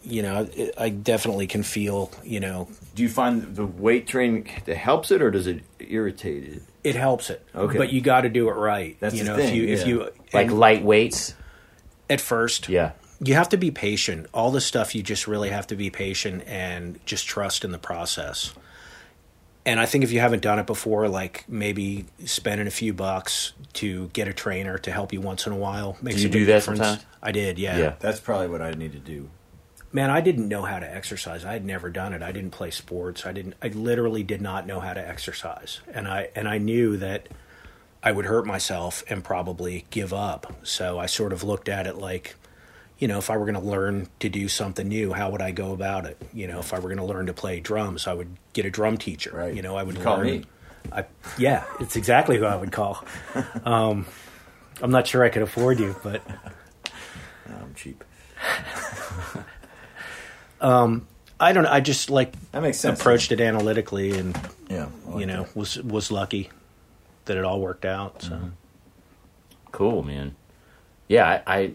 [0.02, 2.10] you know, it, I definitely can feel.
[2.24, 6.44] You know, Do you find the weight training that helps it, or does it irritate
[6.44, 6.62] it?
[6.84, 7.46] it helps it.
[7.54, 7.78] Okay.
[7.78, 8.96] But you got to do it right.
[9.00, 11.34] That's you the know, thing, if you if you Like light weights.
[12.10, 12.90] at first, Yeah.
[13.20, 14.26] you have to be patient.
[14.34, 17.78] All this stuff, you just really have to be patient and just trust in the
[17.78, 18.52] process.
[19.64, 23.52] And I think if you haven't done it before, like maybe spending a few bucks
[23.74, 26.32] to get a trainer to help you once in a while makes Do you a
[26.32, 26.80] big do that difference.
[26.80, 27.06] sometimes?
[27.22, 27.78] I did, yeah.
[27.78, 27.94] Yeah.
[28.00, 29.30] That's probably what I need to do.
[29.94, 31.44] Man, I didn't know how to exercise.
[31.44, 32.22] I had never done it.
[32.22, 33.26] I didn't play sports.
[33.26, 33.54] I didn't.
[33.62, 37.28] I literally did not know how to exercise, and I and I knew that
[38.02, 40.54] I would hurt myself and probably give up.
[40.62, 42.36] So I sort of looked at it like,
[42.98, 45.50] you know, if I were going to learn to do something new, how would I
[45.52, 46.20] go about it?
[46.32, 48.70] You know, if I were going to learn to play drums, I would get a
[48.70, 49.30] drum teacher.
[49.34, 49.54] Right.
[49.54, 50.26] You know, I would Call learn.
[50.26, 50.44] me.
[50.90, 51.04] I,
[51.38, 53.04] yeah, it's exactly who I would call.
[53.64, 54.06] Um,
[54.80, 56.22] I'm not sure I could afford you, but
[57.46, 58.02] I'm cheap.
[60.62, 61.64] I don't.
[61.64, 61.70] know.
[61.70, 63.00] I just like That makes sense.
[63.00, 64.38] approached it analytically and
[64.68, 64.86] Yeah.
[65.06, 65.56] Like you know that.
[65.56, 66.50] was was lucky
[67.24, 68.22] that it all worked out.
[68.22, 68.50] So
[69.72, 70.34] Cool, man.
[71.08, 71.72] Yeah, I I,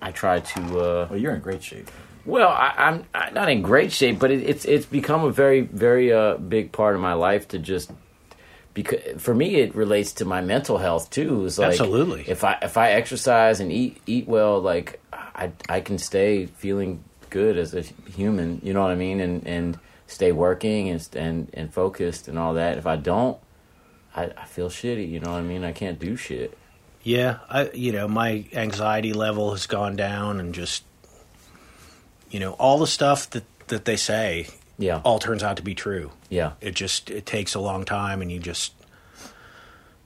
[0.00, 1.90] I try to uh Well, you're in great shape.
[2.26, 5.62] Well, I, I'm, i not in great shape, but it, it's it's become a very
[5.62, 7.90] very uh, big part of my life to just
[8.74, 11.46] because for me it relates to my mental health too.
[11.46, 12.24] It's like Absolutely.
[12.28, 17.02] if I if I exercise and eat eat well, like I I can stay feeling
[17.30, 18.60] good as a human.
[18.62, 19.20] You know what I mean?
[19.20, 22.76] And and stay working and and and focused and all that.
[22.78, 23.38] If I don't,
[24.14, 25.08] I, I feel shitty.
[25.08, 25.64] You know what I mean?
[25.64, 26.56] I can't do shit.
[27.02, 30.84] yeah, I you know my anxiety level has gone down and just
[32.30, 35.00] you know all the stuff that that they say Yeah.
[35.04, 36.10] all turns out to be true.
[36.28, 36.52] Yeah.
[36.60, 38.72] It just it takes a long time and you just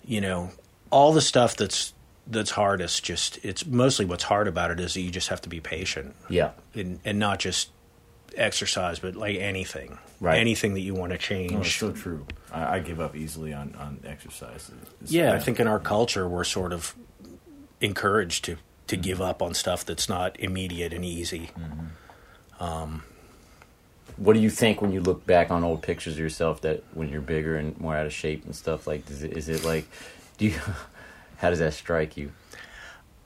[0.05, 0.51] you know
[0.91, 1.94] all the stuff that's
[2.27, 5.41] that's hard hardest just it's mostly what's hard about it is that you just have
[5.43, 6.53] to be patient Yeah.
[6.75, 7.71] and and not just
[8.37, 10.39] exercise, but like anything, Right.
[10.41, 11.79] anything that you want to Oh, it's change.
[11.79, 12.27] so true.
[12.53, 14.71] I, I give up easily on on exercise.
[15.03, 16.95] It's- yeah, I think in our culture we're sort of
[17.81, 18.57] encouraged to
[18.87, 21.51] to give up on stuff that's not immediate and easy.
[22.59, 23.03] Um
[24.17, 27.09] What do you think when you look back on old pictures of yourself that when
[27.09, 29.87] you're bigger and more out of shape and stuff like is it, is it like
[30.39, 30.59] do you
[31.39, 32.33] how does that strike you?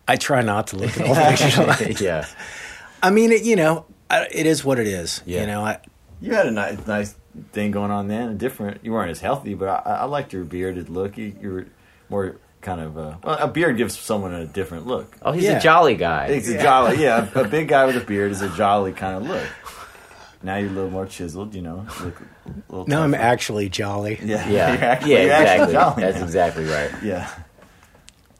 [0.06, 1.16] I try not to look at old
[1.78, 2.00] pictures.
[2.00, 2.26] yeah.
[3.02, 5.22] I mean, it, you know, I- it is what it is.
[5.26, 5.42] Yeah.
[5.42, 5.78] You know, I,
[6.20, 7.14] You had a nice, nice
[7.52, 8.38] thing going on then.
[8.38, 8.80] Different.
[8.82, 11.16] You weren't as healthy, but I, I liked your bearded look.
[11.18, 11.66] You, you were
[12.08, 12.96] more kind of.
[12.98, 15.16] Uh, well, a beard gives someone a different look.
[15.22, 15.58] Oh, he's Yeah.
[15.58, 16.26] a jolly guy.
[16.28, 17.02] It's a jolly.
[17.02, 19.46] Yeah, a big guy with a beard is a jolly kind of look.
[20.42, 21.54] Now you're a little more chiseled.
[21.54, 21.86] You know.
[22.02, 24.18] Look a little no, I'm actually jolly.
[24.22, 24.48] Yeah.
[24.48, 24.72] Yeah.
[24.72, 25.72] You're actually, yeah, you're actually exactly.
[25.74, 26.24] jolly That's now.
[26.24, 26.90] exactly right.
[27.02, 27.30] Yeah.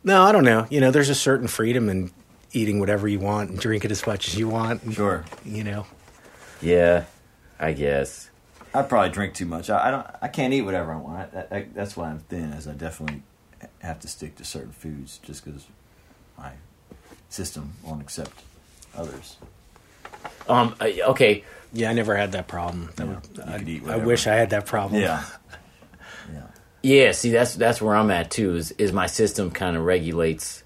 [0.05, 0.67] No, I don't know.
[0.71, 2.11] You know, there's a certain freedom in
[2.53, 4.83] eating whatever you want and drinking as much as you want.
[4.83, 5.25] and, Sure.
[5.45, 5.87] You know,
[6.63, 7.05] Yeah.
[7.61, 8.31] I guess.
[8.73, 9.69] I probably drink too much.
[9.71, 10.07] I, I don't.
[10.23, 11.33] I can't eat whatever I want.
[11.33, 12.53] That, that, that's why I'm thin.
[12.53, 13.23] Is I definitely
[13.81, 15.65] have to stick to certain foods just because
[16.39, 16.53] my
[17.31, 18.43] system won't accept
[18.97, 19.37] others.
[20.49, 21.43] Um okay,
[21.73, 22.91] yeah, I never had that problem.
[22.97, 25.01] That Yeah, would- you I, could eat I wish I had that problem.
[25.01, 25.25] Yeah.
[26.83, 27.05] Yeah.
[27.07, 28.55] Yeah, see, that's that's where I'm at too.
[28.57, 30.63] Is is my system kind of regulates?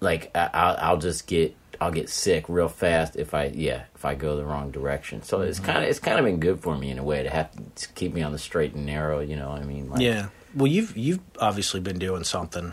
[0.00, 4.04] Like I, I'll I'll just get I'll get sick real fast if I yeah if
[4.04, 5.22] I go the wrong direction.
[5.22, 5.66] So it's mm-hmm.
[5.66, 7.88] kind of it's kind of been good for me in a way to have to
[7.94, 9.20] keep me on the straight and narrow.
[9.20, 10.28] You know, what I mean, like, Yeah.
[10.54, 12.72] Well, you've you've obviously been doing something.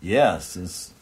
[0.00, 0.38] Yeah.
[0.38, 0.92] Since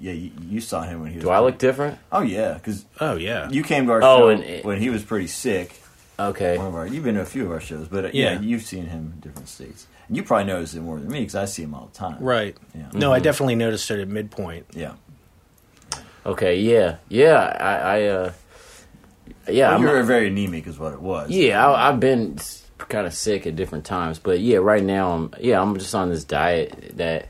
[0.00, 1.24] yeah, you, you saw him when he was.
[1.24, 1.98] Do I look different?
[2.10, 3.50] Oh yeah, because Oh yeah.
[3.50, 5.81] you came to our Oh, show and it- when he was pretty sick.
[6.28, 6.58] Okay.
[6.58, 8.40] One of our, you've been to a few of our shows, but uh, yeah, Yeah.
[8.40, 9.86] you've seen him in different states.
[10.08, 12.16] And you probably notice it more than me because I see him all the time.
[12.22, 12.56] Right.
[12.74, 12.90] Yeah.
[12.92, 14.66] No, I definitely noticed it at midpoint.
[14.74, 14.94] Yeah.
[16.24, 16.60] Okay.
[16.60, 16.96] Yeah.
[17.08, 17.34] Yeah.
[17.38, 17.74] I.
[17.98, 18.32] I uh,
[19.48, 19.64] yeah.
[19.68, 21.30] Well, I'm- you were very anemic, is what it was.
[21.30, 22.38] Yeah, I, I've been
[22.78, 26.10] kind of sick at different times, but yeah, right now I'm yeah I'm just on
[26.10, 27.28] this diet that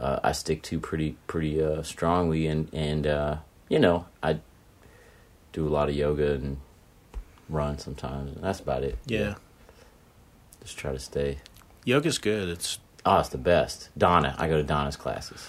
[0.00, 3.36] uh, I stick to pretty pretty uh, strongly, and and uh,
[3.68, 4.40] you know I
[5.52, 6.56] do a lot of yoga and
[7.48, 8.98] run sometimes, and that's about it.
[9.06, 9.34] Yeah.
[10.62, 11.38] just try to stay.
[11.84, 12.48] Yoga's good.
[12.48, 13.88] It's Oh, it's the best.
[13.96, 15.46] Donna, I go to Donna's classes.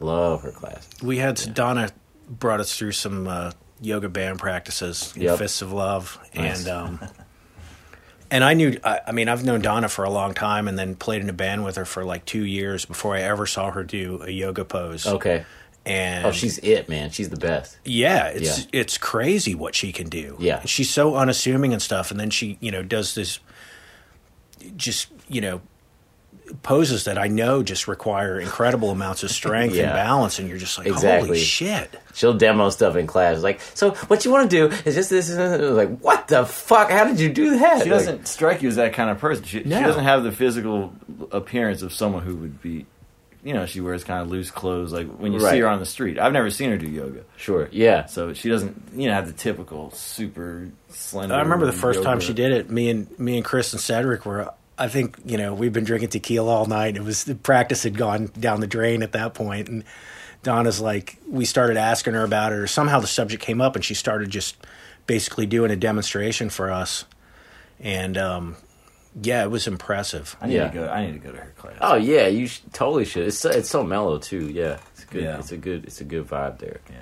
[0.00, 0.88] Love her classes.
[1.02, 1.90] we had Donna
[2.28, 5.38] brought us through some uh, yoga band practices in Yep.
[5.38, 6.66] Fists of Love, Nice.
[6.66, 7.00] and um,
[8.30, 8.78] and I knew.
[8.82, 11.32] I, I mean, I've known Donna for a long time, and then played in a
[11.34, 14.64] band with her for like two years before I ever saw her do a yoga
[14.64, 15.06] pose.
[15.06, 15.44] Okay.
[15.86, 17.10] And Oh, she's it, man.
[17.10, 17.78] She's the best.
[17.84, 18.80] Yeah, it's Yeah.
[18.80, 20.36] it's crazy what she can do.
[20.40, 20.60] Yeah.
[20.64, 23.38] she's so unassuming and stuff, and then she you know does this,
[24.76, 25.60] just you know,
[26.62, 29.84] poses that I know just require incredible amounts of strength Yeah.
[29.84, 31.28] and balance, and you're just like, Exactly.
[31.28, 31.96] holy shit.
[32.14, 33.42] She'll demo stuff in class.
[33.42, 35.28] Like, so what you want to do is just this.
[35.30, 35.76] And.
[35.76, 36.90] Like, what the fuck?
[36.90, 37.78] How did you do that?
[37.84, 39.44] She Like, doesn't strike you as that kind of person.
[39.44, 39.78] She, No.
[39.78, 40.92] she doesn't have the physical
[41.32, 42.86] appearance of someone who would be,
[43.46, 44.92] you know, she wears kind of loose clothes.
[44.92, 45.52] Like when you Right.
[45.52, 47.68] see her on the street, I've never seen her do yoga, Sure.
[47.70, 48.06] Yeah.
[48.06, 51.34] so she doesn't, you know, have the typical super slender.
[51.36, 52.70] I remember the first time she did it.
[52.70, 54.50] Me and me and Chris and Cedric were.
[54.78, 56.96] I think you know we've been drinking tequila all night.
[56.96, 59.84] It was the practice had gone down the drain at that point, and
[60.42, 63.82] Donna's like we started asking her about it, or somehow the subject came up, and
[63.84, 64.54] she started just
[65.06, 67.06] basically doing a demonstration for us,
[67.80, 68.56] and um,
[69.22, 70.36] yeah, it was impressive.
[70.40, 70.68] I need Yeah.
[70.68, 70.88] to go.
[70.88, 71.76] I need to go to her class.
[71.80, 73.26] Oh yeah, you sh- totally should.
[73.28, 74.48] It's so, it's so mellow too.
[74.48, 75.24] Yeah, it's good.
[75.24, 75.38] Yeah.
[75.38, 75.84] It's a good.
[75.84, 76.80] It's a good vibe there.
[76.90, 76.96] Yeah.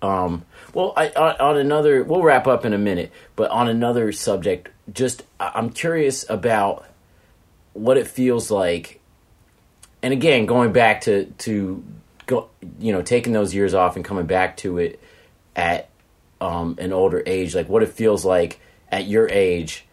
[0.00, 0.44] Um.
[0.74, 3.10] Well, I, on, on another, we'll wrap up in a minute.
[3.36, 6.86] But on another subject, just I- I'm curious about
[7.72, 9.00] what it feels like.
[10.02, 11.82] And again, going back to to
[12.26, 12.48] go,
[12.78, 15.00] you know, taking those years off and coming back to it
[15.56, 15.88] at
[16.40, 18.60] um, an older age, like what it feels like
[18.92, 19.84] at your age.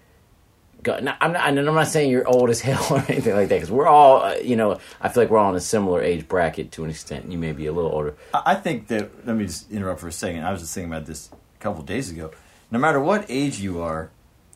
[0.85, 1.17] Go, I'm not.
[1.21, 3.55] and I'm not saying you're old as hell or anything like that.
[3.55, 6.27] Because we're all, uh, you know, I feel like we're all in a similar age
[6.27, 7.31] bracket to an extent.
[7.31, 8.15] You may be a little older.
[8.33, 9.25] I think that.
[9.27, 10.43] Let me just interrupt for a second.
[10.45, 12.31] I was just thinking about this a couple of days ago.
[12.71, 14.09] No matter what age you are,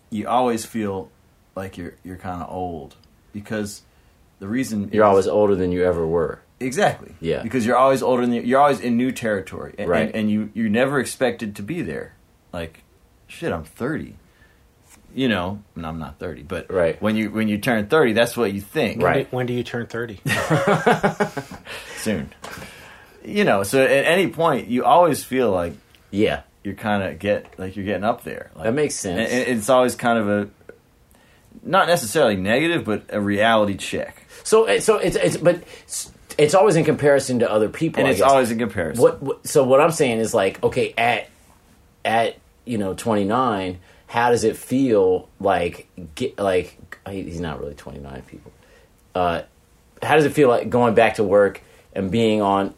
[0.09, 1.09] you always feel
[1.55, 2.95] like you're you're kind of old
[3.33, 3.81] because
[4.39, 6.39] the reason You're is- always older than you ever were.
[6.59, 7.41] exactly Yeah.
[7.41, 10.05] because you're always older than you're always in new territory and, Right.
[10.07, 12.13] and, and you you never expected to be there.
[12.53, 12.83] Like,
[13.27, 14.15] shit, I'm thirty.
[15.15, 17.01] You know, and I'm not thirty, but Right.
[17.01, 19.01] when you when you turn thirty, that's what you think.
[19.01, 19.31] Right.
[19.33, 20.19] When do you turn thirty?
[21.97, 22.29] soon.
[23.25, 25.73] You know, so at any point, you always feel like
[26.11, 28.51] Yeah, you're kind of get like you're getting up there.
[28.55, 29.29] Like, that makes sense.
[29.31, 30.49] and- and it's always kind of a
[31.63, 36.53] not necessarily negative, but a reality check, so, eh, so it's it's but it's, it's
[36.53, 37.99] always in comparison to other people.
[37.99, 38.29] and I it's guess.
[38.31, 39.01] always in comparison.
[39.03, 39.47] what, what.
[39.47, 41.27] So what I'm saying is like, okay, at
[42.05, 43.79] at you know 29,
[44.09, 46.75] how does it feel like get like
[47.07, 48.51] he's not really 29 people.
[49.13, 49.43] Uh,
[50.01, 51.61] how does it feel like going back to work
[51.93, 52.73] and being on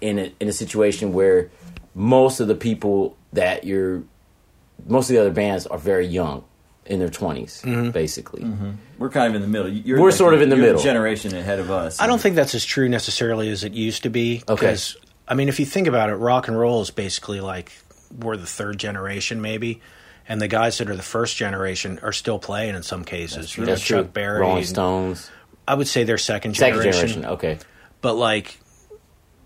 [0.00, 1.50] in a, in a situation where
[1.96, 4.04] most of the people that you're
[4.86, 6.44] most of the other bands are very young
[6.86, 8.46] in their 20s basically
[8.98, 9.68] We're kind of in the middle.
[9.68, 10.80] You're We're sort of in the you're middle.
[10.82, 12.00] generation ahead of us.
[12.00, 14.42] I don't think that's as true necessarily as it used to be.
[14.48, 14.54] Okay.
[14.54, 17.72] Because, I mean, if you think about it, rock and roll is basically like
[18.16, 19.80] we're the third generation, maybe.
[20.28, 23.56] And the guys that are the first generation are still playing in some cases.
[23.56, 24.40] You know, that's true Chuck Berry.
[24.40, 25.30] rolling stones
[25.66, 26.92] I would say they're second generation.
[26.92, 27.22] second generation.
[27.22, 27.66] generation okay
[28.00, 28.58] But like,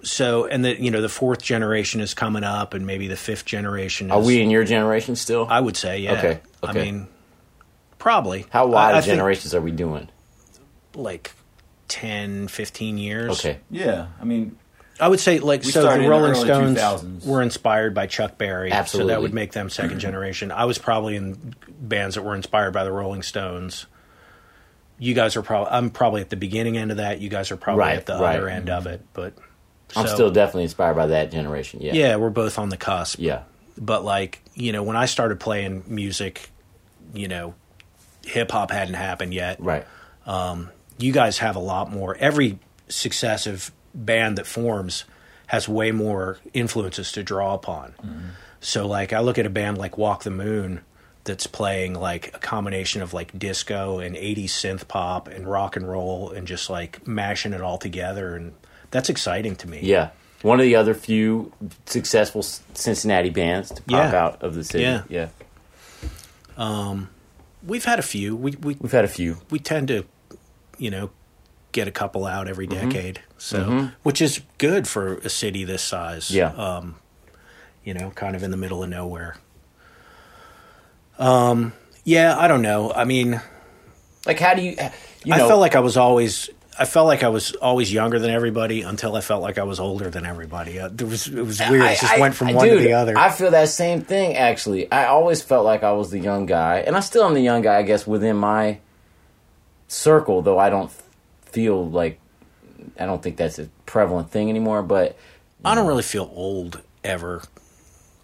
[0.04, 3.44] so, and the, you know, the fourth generation is coming up and maybe the fifth
[3.44, 4.12] generation is.
[4.12, 6.18] are we in your generation still I would say, yeah.
[6.18, 6.84] Okay, I okay.
[6.84, 7.06] mean,
[7.98, 8.46] probably.
[8.50, 10.08] how wide I, I of think, generations are we doing
[10.94, 11.32] Like
[11.88, 13.30] 10, 15 years.
[13.38, 14.56] okay Yeah, I mean,
[15.02, 17.26] I would say like We so started the in the Rolling early Stones 2000s.
[17.26, 19.12] were inspired by Chuck Berry, so Absolutely.
[19.12, 20.50] that would make them second generation.
[20.52, 23.86] I was probably in bands that were inspired by the Rolling Stones.
[24.98, 27.20] You guys are probably I'm probably at the beginning end of that.
[27.20, 28.36] You guys are probably Right, at the right.
[28.36, 29.34] other end of it, but
[29.96, 33.18] i'm so- still definitely inspired by that generation yeah yeah, we're both on the cusp.
[33.18, 33.42] yeah
[33.76, 36.48] But like, you know, when I started playing music,
[37.12, 37.54] you know,
[38.24, 39.60] hip hop hadn't happened yet.
[39.60, 39.84] right
[40.26, 42.14] um, you guys have a lot more.
[42.16, 45.04] Every successive band that forms
[45.46, 47.94] has way more influences to draw upon.
[48.60, 50.80] So, like, I look at a band like Walk the Moon
[51.24, 55.88] that's playing like a combination of like disco and 80s synth pop and rock and
[55.88, 58.34] roll and just like mashing it all together.
[58.34, 58.54] And
[58.90, 59.80] that's exciting to me.
[59.82, 60.10] yeah
[60.42, 61.52] one of the other few
[61.86, 64.20] successful cincinnati bands to pop Yeah.
[64.24, 65.02] out of the city Yeah.
[65.08, 65.28] yeah
[66.56, 67.08] Um
[67.64, 68.34] We've had a few.
[68.34, 70.04] We, we, we've had a few we tend to,
[70.78, 71.10] you know,
[71.72, 72.88] get a couple out every Mm-hmm.
[72.90, 73.20] decade.
[73.38, 76.30] So, which is good for a city this size.
[76.30, 76.52] Yeah.
[76.52, 76.96] Um,
[77.84, 79.36] you know, kind of in the middle of nowhere.
[81.18, 81.72] Um,
[82.04, 82.92] yeah, I don't know.
[82.92, 83.40] I mean,
[84.26, 84.70] like how do you
[85.24, 86.50] you know I felt like I was always.
[86.78, 89.78] I felt like I was always younger than everybody until I felt like I was
[89.78, 90.80] older than everybody.
[90.80, 91.82] Uh, there was it was weird.
[91.82, 93.16] I- it just I- went from I- one dude, to the other.
[93.18, 94.90] I feel that same thing actually.
[94.90, 97.60] I always felt like I was the young guy, and I still am the young
[97.62, 98.78] guy, I guess, within my
[99.86, 100.40] circle.
[100.42, 100.90] Though I don't
[101.52, 102.18] feel like
[102.98, 104.82] I don't think that's a prevalent thing anymore.
[104.82, 105.16] But
[105.64, 107.42] I don't really feel old ever,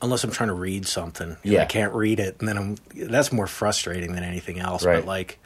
[0.03, 1.37] unless I'm trying to read something.
[1.45, 1.63] Yeah.
[1.63, 2.77] I can't read it, and then I'm.
[2.95, 4.85] That's more frustrating than anything else.
[4.85, 4.97] Right.
[4.97, 5.39] But like,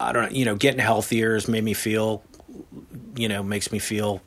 [0.00, 0.24] I don't.
[0.24, 2.22] know, You know, getting healthier has made me feel.
[3.16, 4.20] You know, makes me feel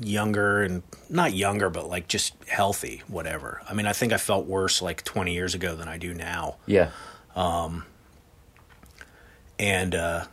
[0.00, 3.02] younger and not younger, but like just healthy.
[3.08, 3.62] Whatever.
[3.68, 6.56] I mean, I think I felt worse like 20 years ago than I do now,
[6.66, 6.90] yeah,
[7.34, 7.84] um,
[9.58, 9.94] and.
[9.94, 10.24] uh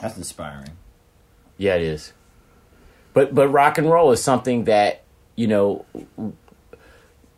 [0.00, 0.76] that's inspiring.
[1.56, 2.12] yeah, it is.
[3.14, 5.02] But but rock and roll is something that
[5.34, 5.84] you know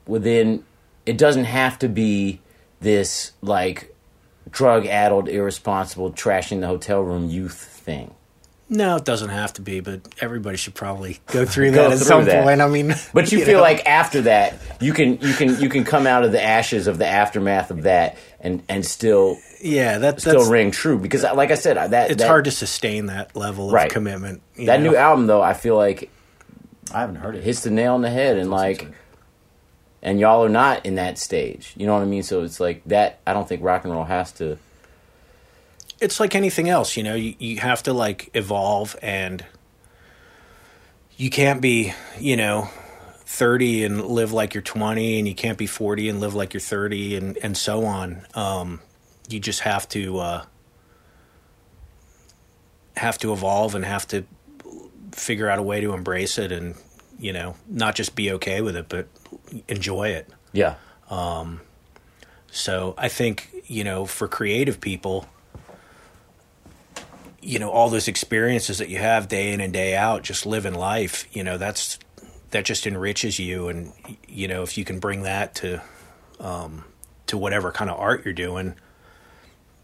[0.07, 0.65] within.
[1.07, 2.41] It doesn't have to be
[2.81, 3.95] this like
[4.51, 8.15] drug addled, irresponsible, trashing the hotel room youth thing.
[8.69, 11.99] No, it doesn't have to be, but everybody should probably go through Go that at
[11.99, 12.45] through some that.
[12.45, 12.61] point.
[12.61, 13.63] I mean, But you, feel know.
[13.63, 16.99] like after that, you can you can you can come out of the ashes of
[16.99, 21.51] the aftermath of that and and still yeah, that, still that's ring true because like
[21.51, 23.91] I said, that it's that, hard to sustain that level of Right.
[23.91, 24.43] commitment.
[24.57, 24.91] you that know?
[24.91, 25.43] new album though.
[25.43, 26.11] I feel like
[26.93, 27.45] I haven't heard it.
[27.45, 28.89] hits the nail on the head and like
[30.03, 31.75] and y'all are not in that stage.
[31.77, 32.23] You know what I mean?
[32.23, 33.21] So it's like that.
[33.27, 34.57] I don't think rock and roll has to.
[36.01, 37.15] it's like anything else, you know.
[37.15, 39.45] You you have to like evolve, and
[41.17, 42.69] you can't be, you know,
[43.27, 46.61] thirty and live like you're twenty, and you can't be forty and live like you're
[46.63, 48.23] thirty, and and so on.
[48.35, 48.81] Um,
[49.31, 50.45] you just have to uh,
[52.97, 54.25] have to evolve and have to
[55.13, 56.75] figure out a way to embrace it, and
[57.19, 59.09] you know, not just be okay with it, but
[59.69, 60.29] enjoy it.
[60.53, 60.75] Yeah,
[61.11, 61.61] um,
[62.51, 65.27] So I think, you know, for creative people,
[67.41, 70.75] you know, all those experiences that you have day in and day out, just living
[70.75, 71.99] life, you know, that's
[72.51, 73.93] that just enriches you and
[74.27, 75.81] you know, if you can bring that to
[76.41, 76.85] um
[77.27, 78.75] to whatever kind of art you're doing,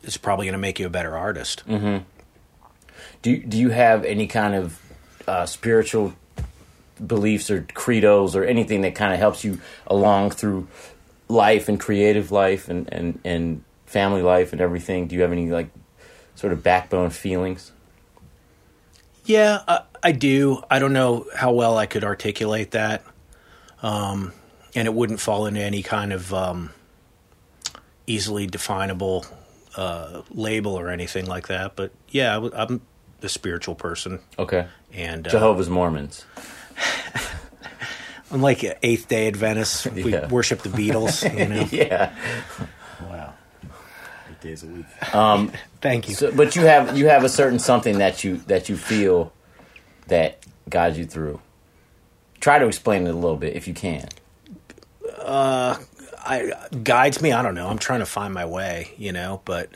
[0.07, 1.63] it's probably going to make you a better artist.
[1.67, 4.81] do you- do you have any kind of
[5.29, 6.15] uh, spiritual
[7.05, 10.67] beliefs or credos or anything that kind of helps you along through
[11.29, 15.07] life and creative life and, and, and family life and everything?
[15.09, 15.69] Do you have any like
[16.37, 17.73] sort of backbone feelings?
[19.25, 20.63] Yeah, I, I do.
[20.71, 23.03] I don't know how well I could articulate that,
[23.83, 24.33] um,
[24.77, 26.71] and it wouldn't fall into any kind of um,
[28.07, 29.27] easily definable
[29.77, 31.77] uh, label or anything like that.
[31.77, 32.81] But yeah, I w- I'm
[33.23, 36.25] a spiritual person, Okay, and uh, Jehovah's Mormons.
[38.31, 39.87] I'm like Eighth Day Adventists.
[39.87, 40.29] We Yeah.
[40.29, 41.23] worship the Beatles.
[41.39, 41.69] You know.
[41.71, 42.13] yeah.
[43.09, 43.35] Wow.
[44.29, 45.15] Eight days a week.
[45.15, 46.15] Um, Thank you.
[46.17, 49.33] So, but you have you have a certain something that you that you feel
[50.09, 51.41] that guides you through.
[52.41, 54.09] Try to explain it a little bit if you can.
[56.27, 56.53] I
[56.83, 57.33] guides me.
[57.33, 57.69] I don't know.
[57.69, 59.71] I'm trying to find my way, you know, but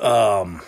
[0.00, 0.60] um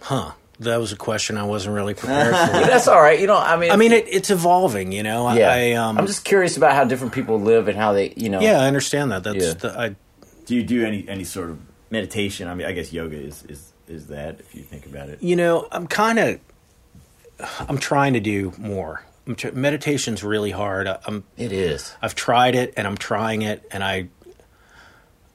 [0.00, 0.32] huh.
[0.60, 2.52] That was a question I wasn't really prepared for.
[2.66, 3.20] That's all right.
[3.20, 5.32] You know, I mean, I mean, it, it's evolving, you know.
[5.32, 5.52] yeah.
[5.52, 8.40] I, um, I'm just curious about how different people live and how they, you know.
[8.40, 9.22] yeah, I understand that.
[9.22, 9.52] That's Yeah.
[9.52, 9.96] the, I,
[10.46, 11.60] Do you do any any sort of
[11.90, 12.48] meditation?
[12.48, 15.22] I mean, I guess yoga is is is that if you think about it.
[15.22, 16.40] you know, I'm kind of,
[17.60, 19.04] I'm trying to do more.
[19.26, 20.86] I'm tr- meditation's really hard.
[20.88, 21.94] I- I'm It is.
[22.02, 24.08] I've tried it and I'm trying it and I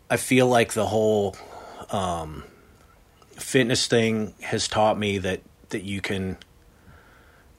[0.09, 1.35] I feel like the whole
[1.89, 2.43] um,
[3.31, 6.37] fitness thing has taught me that that you can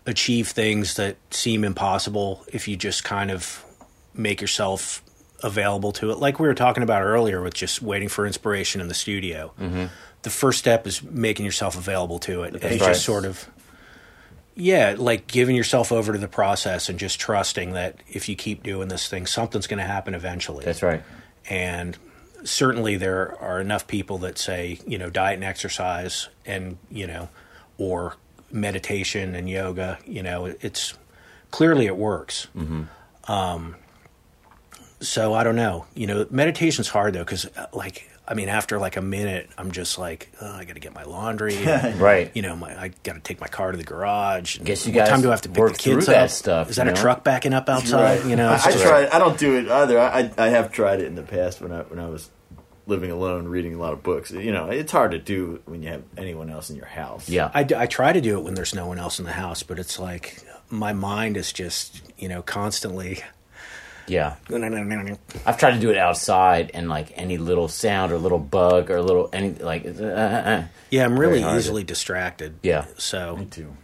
[0.07, 3.65] achieve things that seem impossible if you just kind of
[4.13, 5.03] make yourself
[5.43, 8.89] available to it like we were talking about earlier with just waiting for inspiration in
[8.89, 9.53] the studio
[10.23, 12.79] the first step is making yourself available to it and right.
[12.79, 13.49] just sort of
[14.57, 18.63] yeah, like giving yourself over to the process and just trusting that if you keep
[18.63, 20.65] doing this thing, something's going to happen eventually.
[20.65, 21.03] That's right.
[21.49, 21.97] And
[22.45, 27.29] certainly there are enough people that say, you know, diet and exercise and, you know,
[27.79, 28.17] or
[28.53, 30.95] meditation and yoga, you know, it's
[31.51, 32.47] clearly it works.
[33.27, 33.77] Um,
[35.01, 35.87] so I don't know.
[35.95, 39.99] You know, meditation's hard though, because like, I mean, after like a minute, I'm just
[39.99, 41.57] like, oh, I got to get my laundry.
[41.65, 42.31] and, Right.
[42.35, 44.57] you know, my, I got to take my car to the garage.
[44.57, 46.31] and Guess you guys time do I have to pick the kids up?
[46.31, 47.01] stuff, Is that you a know?
[47.01, 48.25] truck backing up outside?
[48.25, 49.17] You know, I, I.
[49.17, 49.99] I don't do it either.
[50.01, 52.31] I, I I have tried it in the past when I when I was
[52.87, 54.31] living alone, reading a lot of books.
[54.31, 57.29] You know, it's hard to do when you have anyone else in your house.
[57.29, 57.51] Yeah.
[57.55, 59.79] I, I try to do it when there's no one else in the house, but
[59.79, 63.23] it's like my mind is just, you know, constantly.
[64.07, 64.37] Yeah.
[64.49, 68.91] Yeah, I've tried to do it outside and like any little sound or little bug
[68.91, 70.97] or little any like uh, uh, uh.
[71.05, 72.59] I'm really easily distracted.
[72.63, 72.87] Yeah.
[72.99, 73.77] So, me too.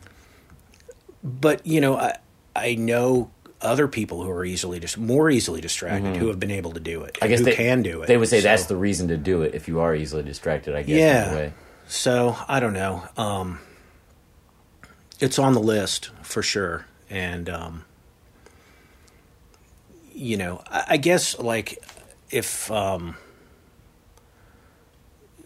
[1.23, 2.17] but you know, I
[2.55, 6.73] I know other people who are easily just more easily distracted who have been able
[6.73, 7.15] to do it.
[7.15, 7.25] Mm-hmm.
[7.25, 8.07] I guess who they can do it.
[8.07, 10.75] They would say So- that's the reason to do it if you are easily distracted.
[10.75, 10.99] I guess.
[10.99, 11.51] Yeah.
[11.89, 13.03] So I don't know.
[13.17, 13.59] Um,
[15.19, 17.85] it's on the list for sure, and um,
[20.21, 21.83] you know, I, I guess like
[22.31, 23.17] if um,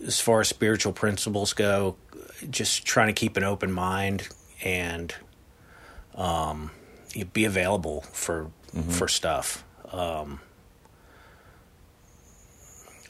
[0.04, 1.96] as far as spiritual principles go,
[2.50, 4.28] just trying to keep an open mind
[4.62, 5.14] and
[6.16, 6.72] um,
[7.32, 8.50] be available for
[8.88, 9.64] for stuff.
[9.92, 10.40] Um,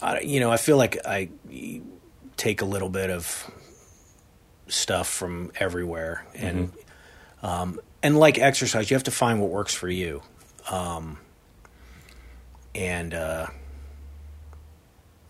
[0.03, 1.31] I, you know, I feel like I
[2.37, 3.51] take a little bit of
[4.67, 6.73] stuff from everywhere and
[7.43, 10.23] um, and like exercise you have to find what works for you.
[10.71, 11.19] Um,
[12.75, 13.47] and uh,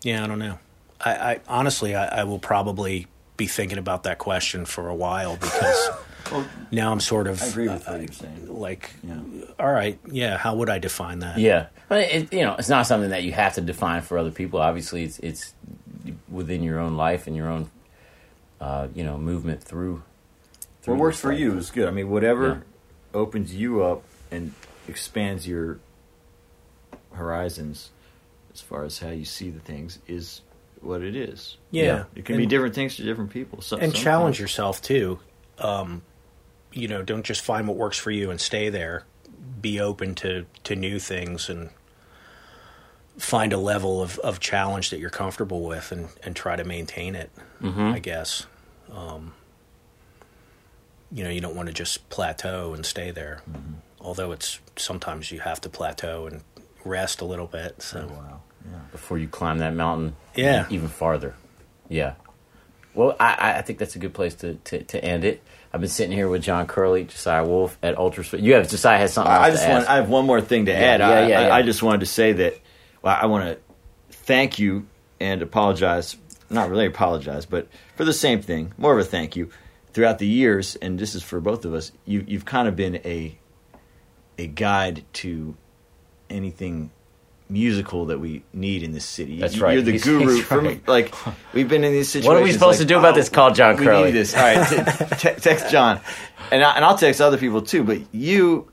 [0.02, 0.58] yeah i don't know
[1.00, 5.36] i, I honestly I, I will probably be thinking about that question for a while
[5.36, 5.90] because
[6.70, 8.46] now i'm sort of I agree with what you're saying.
[8.48, 9.20] like Yeah.
[9.58, 12.86] all right yeah how would i define that Yeah, but it, you know, it's not
[12.86, 14.58] something that you have to define for other people.
[14.60, 15.52] Obviously, it's it's
[16.30, 17.70] within your own life and your own,
[18.60, 20.02] uh, you know, movement through.
[20.82, 21.40] through What works for life.
[21.40, 21.86] you is good.
[21.86, 23.20] I mean, whatever Yeah.
[23.20, 24.54] opens you up and
[24.88, 25.78] expands your
[27.24, 27.90] horizons
[28.52, 30.42] as far as how you see the things is
[30.80, 31.56] what it is.
[31.70, 32.04] yeah, Yeah.
[32.14, 33.60] It can And- be different things to different people.
[33.62, 35.18] So, and sometimes- challenge yourself too.
[35.58, 36.02] Um,
[36.72, 39.04] you know, don't just find what works for you and stay there.
[39.60, 41.70] Be open to to new things and
[43.16, 47.14] find a level of, of challenge that you're comfortable with and, and try to maintain
[47.14, 47.30] it.
[47.62, 48.46] I guess.
[48.92, 49.32] Um,
[51.10, 53.40] you know, you don't want to just plateau and stay there.
[54.00, 56.42] Although it's sometimes you have to plateau and
[56.84, 57.80] rest a little bit.
[57.82, 58.40] So oh, Wow.
[58.70, 58.78] Yeah.
[58.92, 60.16] before you climb that mountain.
[60.34, 60.66] Yeah.
[60.70, 61.34] even farther.
[61.88, 62.14] Yeah.
[62.94, 65.42] Well, I- I, I think that's a good place to, to, to end it.
[65.72, 68.38] I've been sitting here with John Curley, Josiah Wolf at Ultra.
[68.38, 69.32] You have Josiah has something.
[69.32, 69.82] I just to want.
[69.82, 69.90] ask.
[69.90, 71.00] I have one more thing to add.
[71.00, 71.54] yeah, I, yeah, I, yeah.
[71.56, 72.54] I just wanted to say that.
[73.02, 73.58] Well, I want to
[74.18, 74.86] thank you
[75.18, 76.16] and apologize.
[76.48, 77.66] Not really apologize, but
[77.96, 78.72] for the same thing.
[78.78, 79.50] More of a thank you.
[79.92, 81.90] Throughout the years, and this is for both of us.
[82.04, 83.36] You, you've kind of been a
[84.38, 85.56] a guide to
[86.34, 86.90] anything
[87.48, 89.38] musical that we need in this city.
[89.38, 89.74] That's right.
[89.74, 90.34] You're the He's- guru.
[90.36, 91.14] he's From, like
[91.52, 92.26] we've been in these situations.
[92.28, 93.28] What are we supposed like, to do about this?
[93.28, 94.04] Call John we Curley.
[94.06, 94.34] need this.
[94.34, 96.00] All right, t- t- text John,
[96.50, 97.84] and I, and I'll text other people too.
[97.84, 98.70] But you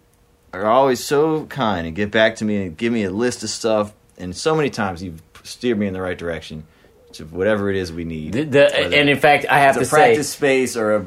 [0.53, 3.49] are always so kind and get back to me and give me a list of
[3.49, 3.93] stuff.
[4.17, 6.65] And so many times you've steered me in the right direction.
[7.13, 8.31] to whatever it is we need.
[8.33, 11.05] The, the, and in fact, I have to a practice say space or a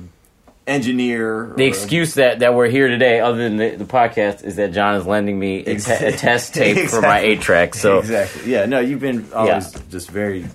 [0.66, 1.53] engineer.
[1.57, 4.73] the a- excuse that, that we're here today, other than the, the podcast, is that
[4.73, 7.74] John is lending me a, te- a test tape for my eight track.
[7.74, 8.65] So exactly, yeah.
[8.66, 9.81] No, you've been always Yeah.
[9.91, 10.47] just very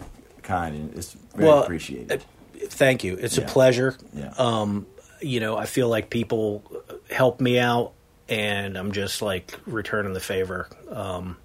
[0.43, 2.23] kind and it's very Well, appreciated.
[2.69, 3.15] Thank you.
[3.15, 3.43] It's Yeah.
[3.43, 3.95] a pleasure.
[4.13, 4.85] yeah, Um,
[5.21, 6.63] you know, I feel like people
[7.09, 7.93] help me out,
[8.27, 10.67] and I'm just like returning the favor.
[10.91, 11.37] Um,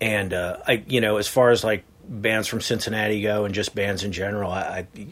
[0.00, 3.74] and uh, I, you know, as far as like bands from Cincinnati go, and just
[3.74, 5.06] bands in general, I, I,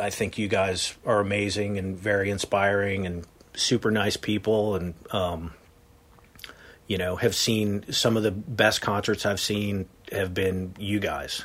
[0.00, 5.52] I think you guys are amazing and very inspiring and super nice people, and um,
[6.86, 11.44] you know, have seen some of the best concerts I've seen have been you guys.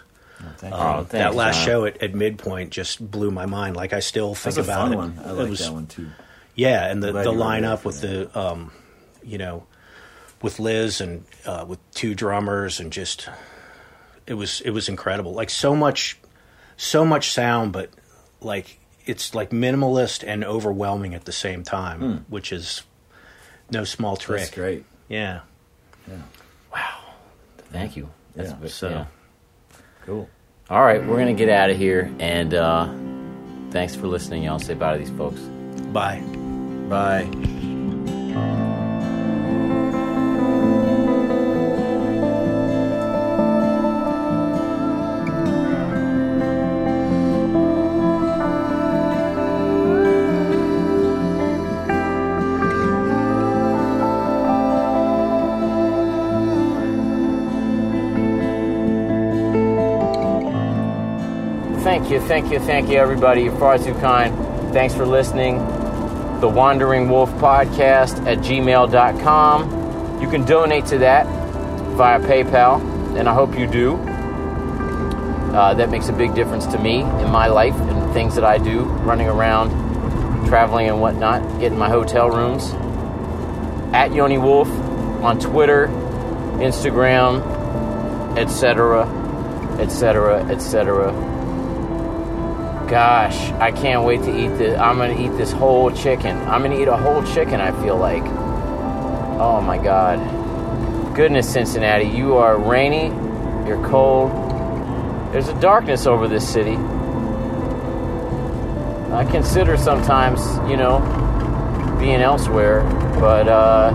[0.58, 0.80] Thank you.
[0.80, 1.66] Oh, Um, thanks, that last John.
[1.66, 3.76] show at, at Midpoint just blew my mind.
[3.76, 4.96] Like I still think That's about it.
[4.96, 5.20] one.
[5.24, 6.10] I It like was- that one too.
[6.56, 8.72] Yeah, and the the you lineup with the um,
[9.24, 9.66] you know,
[10.42, 13.30] with Liz and uh, with two drummers and just
[14.26, 15.34] it was it was incredible.
[15.34, 16.18] Like so much,
[16.76, 17.92] so much sound, but
[18.42, 22.84] like it's like minimalist and overwhelming at the same time, which is
[23.72, 24.40] no small trick.
[24.40, 24.42] Hmm.
[24.44, 24.86] That's great.
[25.08, 25.40] Yeah.
[26.74, 27.00] Wow.
[27.72, 28.10] Thank you.
[28.36, 29.06] That's Yeah, so- yeah.
[30.06, 30.30] Cool.
[30.70, 32.90] All right, we're gonna get out of here, and uh,
[33.72, 34.60] thanks for listening, y'all.
[34.60, 35.40] Say bye to these folks.
[35.94, 36.20] Bye.
[36.90, 37.54] Bye.
[62.22, 63.44] You, thank you, thank you, everybody.
[63.44, 64.36] You're far too kind.
[64.74, 65.58] Thanks for listening.
[66.40, 70.22] The Wandering Wolf Podcast at gmail.com.
[70.22, 71.28] You can donate to that
[71.96, 72.80] via PayPal,
[73.18, 73.96] and I hope you do.
[75.56, 78.58] Uh, that makes a big difference to me in my life and things that I
[78.58, 79.70] do, running around,
[80.48, 82.72] traveling and whatnot, getting my hotel rooms.
[83.94, 84.70] At Yoni Wolf
[85.24, 85.88] on Twitter,
[86.58, 87.42] Instagram,
[88.38, 89.08] etc.,
[89.80, 91.37] etc., etc.
[92.88, 94.80] Gosh, I can't wait to eat this.
[94.80, 96.38] I'm gonna eat this whole chicken.
[96.48, 97.60] I'm gonna eat a whole chicken.
[97.60, 98.24] I feel like.
[99.40, 100.18] Oh my God.
[101.14, 103.08] Goodness, Cincinnati, you are rainy.
[103.68, 104.32] You're cold.
[105.34, 106.78] There's a darkness over this city.
[109.14, 110.40] I consider sometimes,
[110.70, 111.00] you know,
[112.00, 112.84] being elsewhere,
[113.20, 113.92] but uh,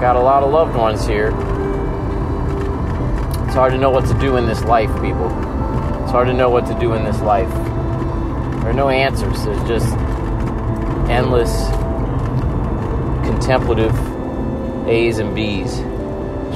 [0.00, 1.28] got a lot of loved ones here.
[3.44, 5.26] It's hard to know what to do in this life, people.
[6.02, 7.52] It's hard to know what to do in this life.
[8.72, 9.44] Are no answers.
[9.44, 9.92] There's just
[11.10, 11.52] endless
[13.22, 13.94] contemplative
[14.88, 15.76] A's and B's,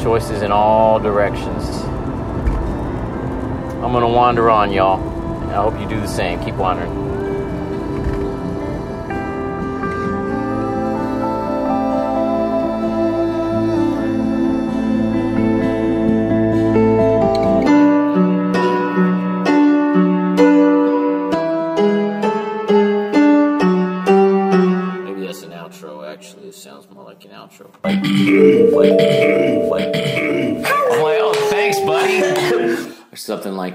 [0.03, 1.69] choices in all directions.
[3.85, 4.99] I'm gonna wander on, y'all.
[5.51, 6.43] I hope you do the same.
[6.43, 7.16] Keep wandering.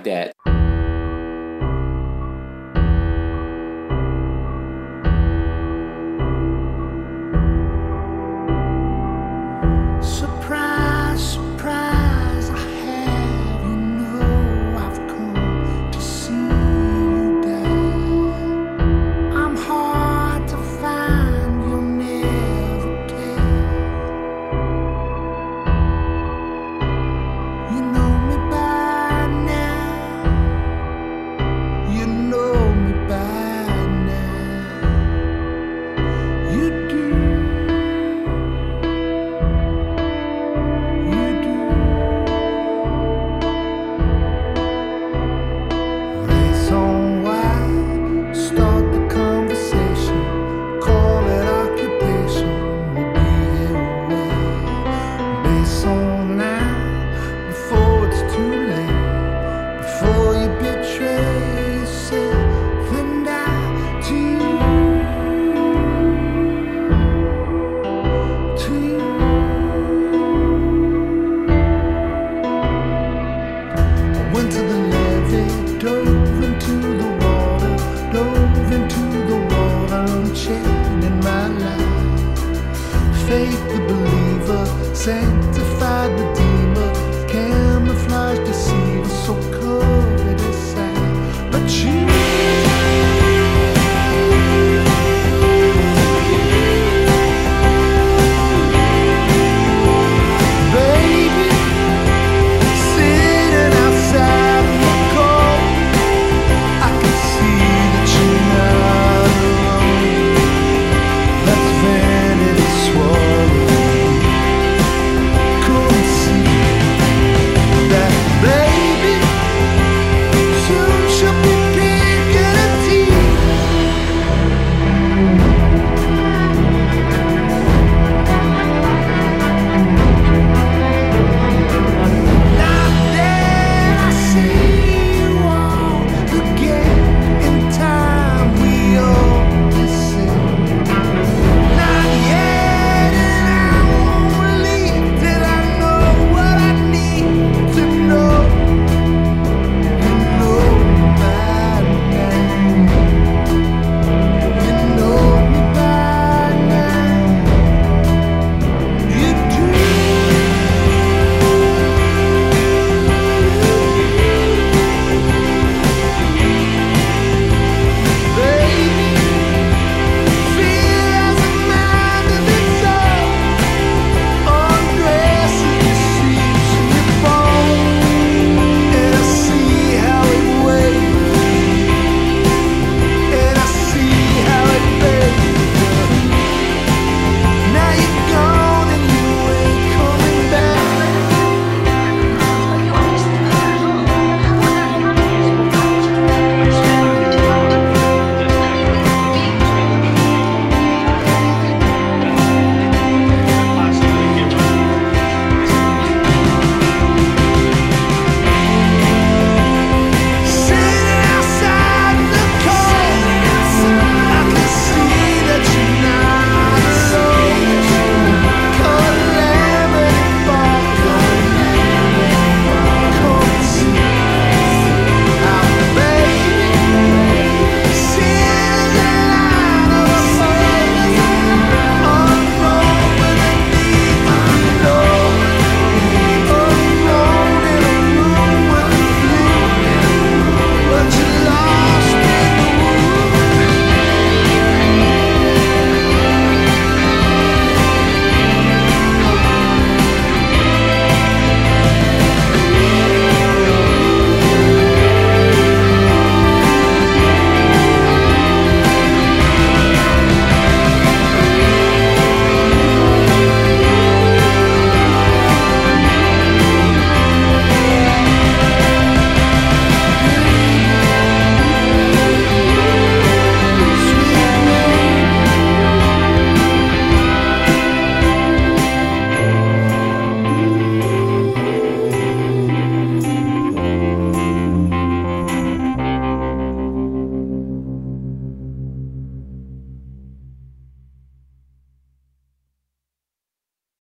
[0.06, 0.41] Like that.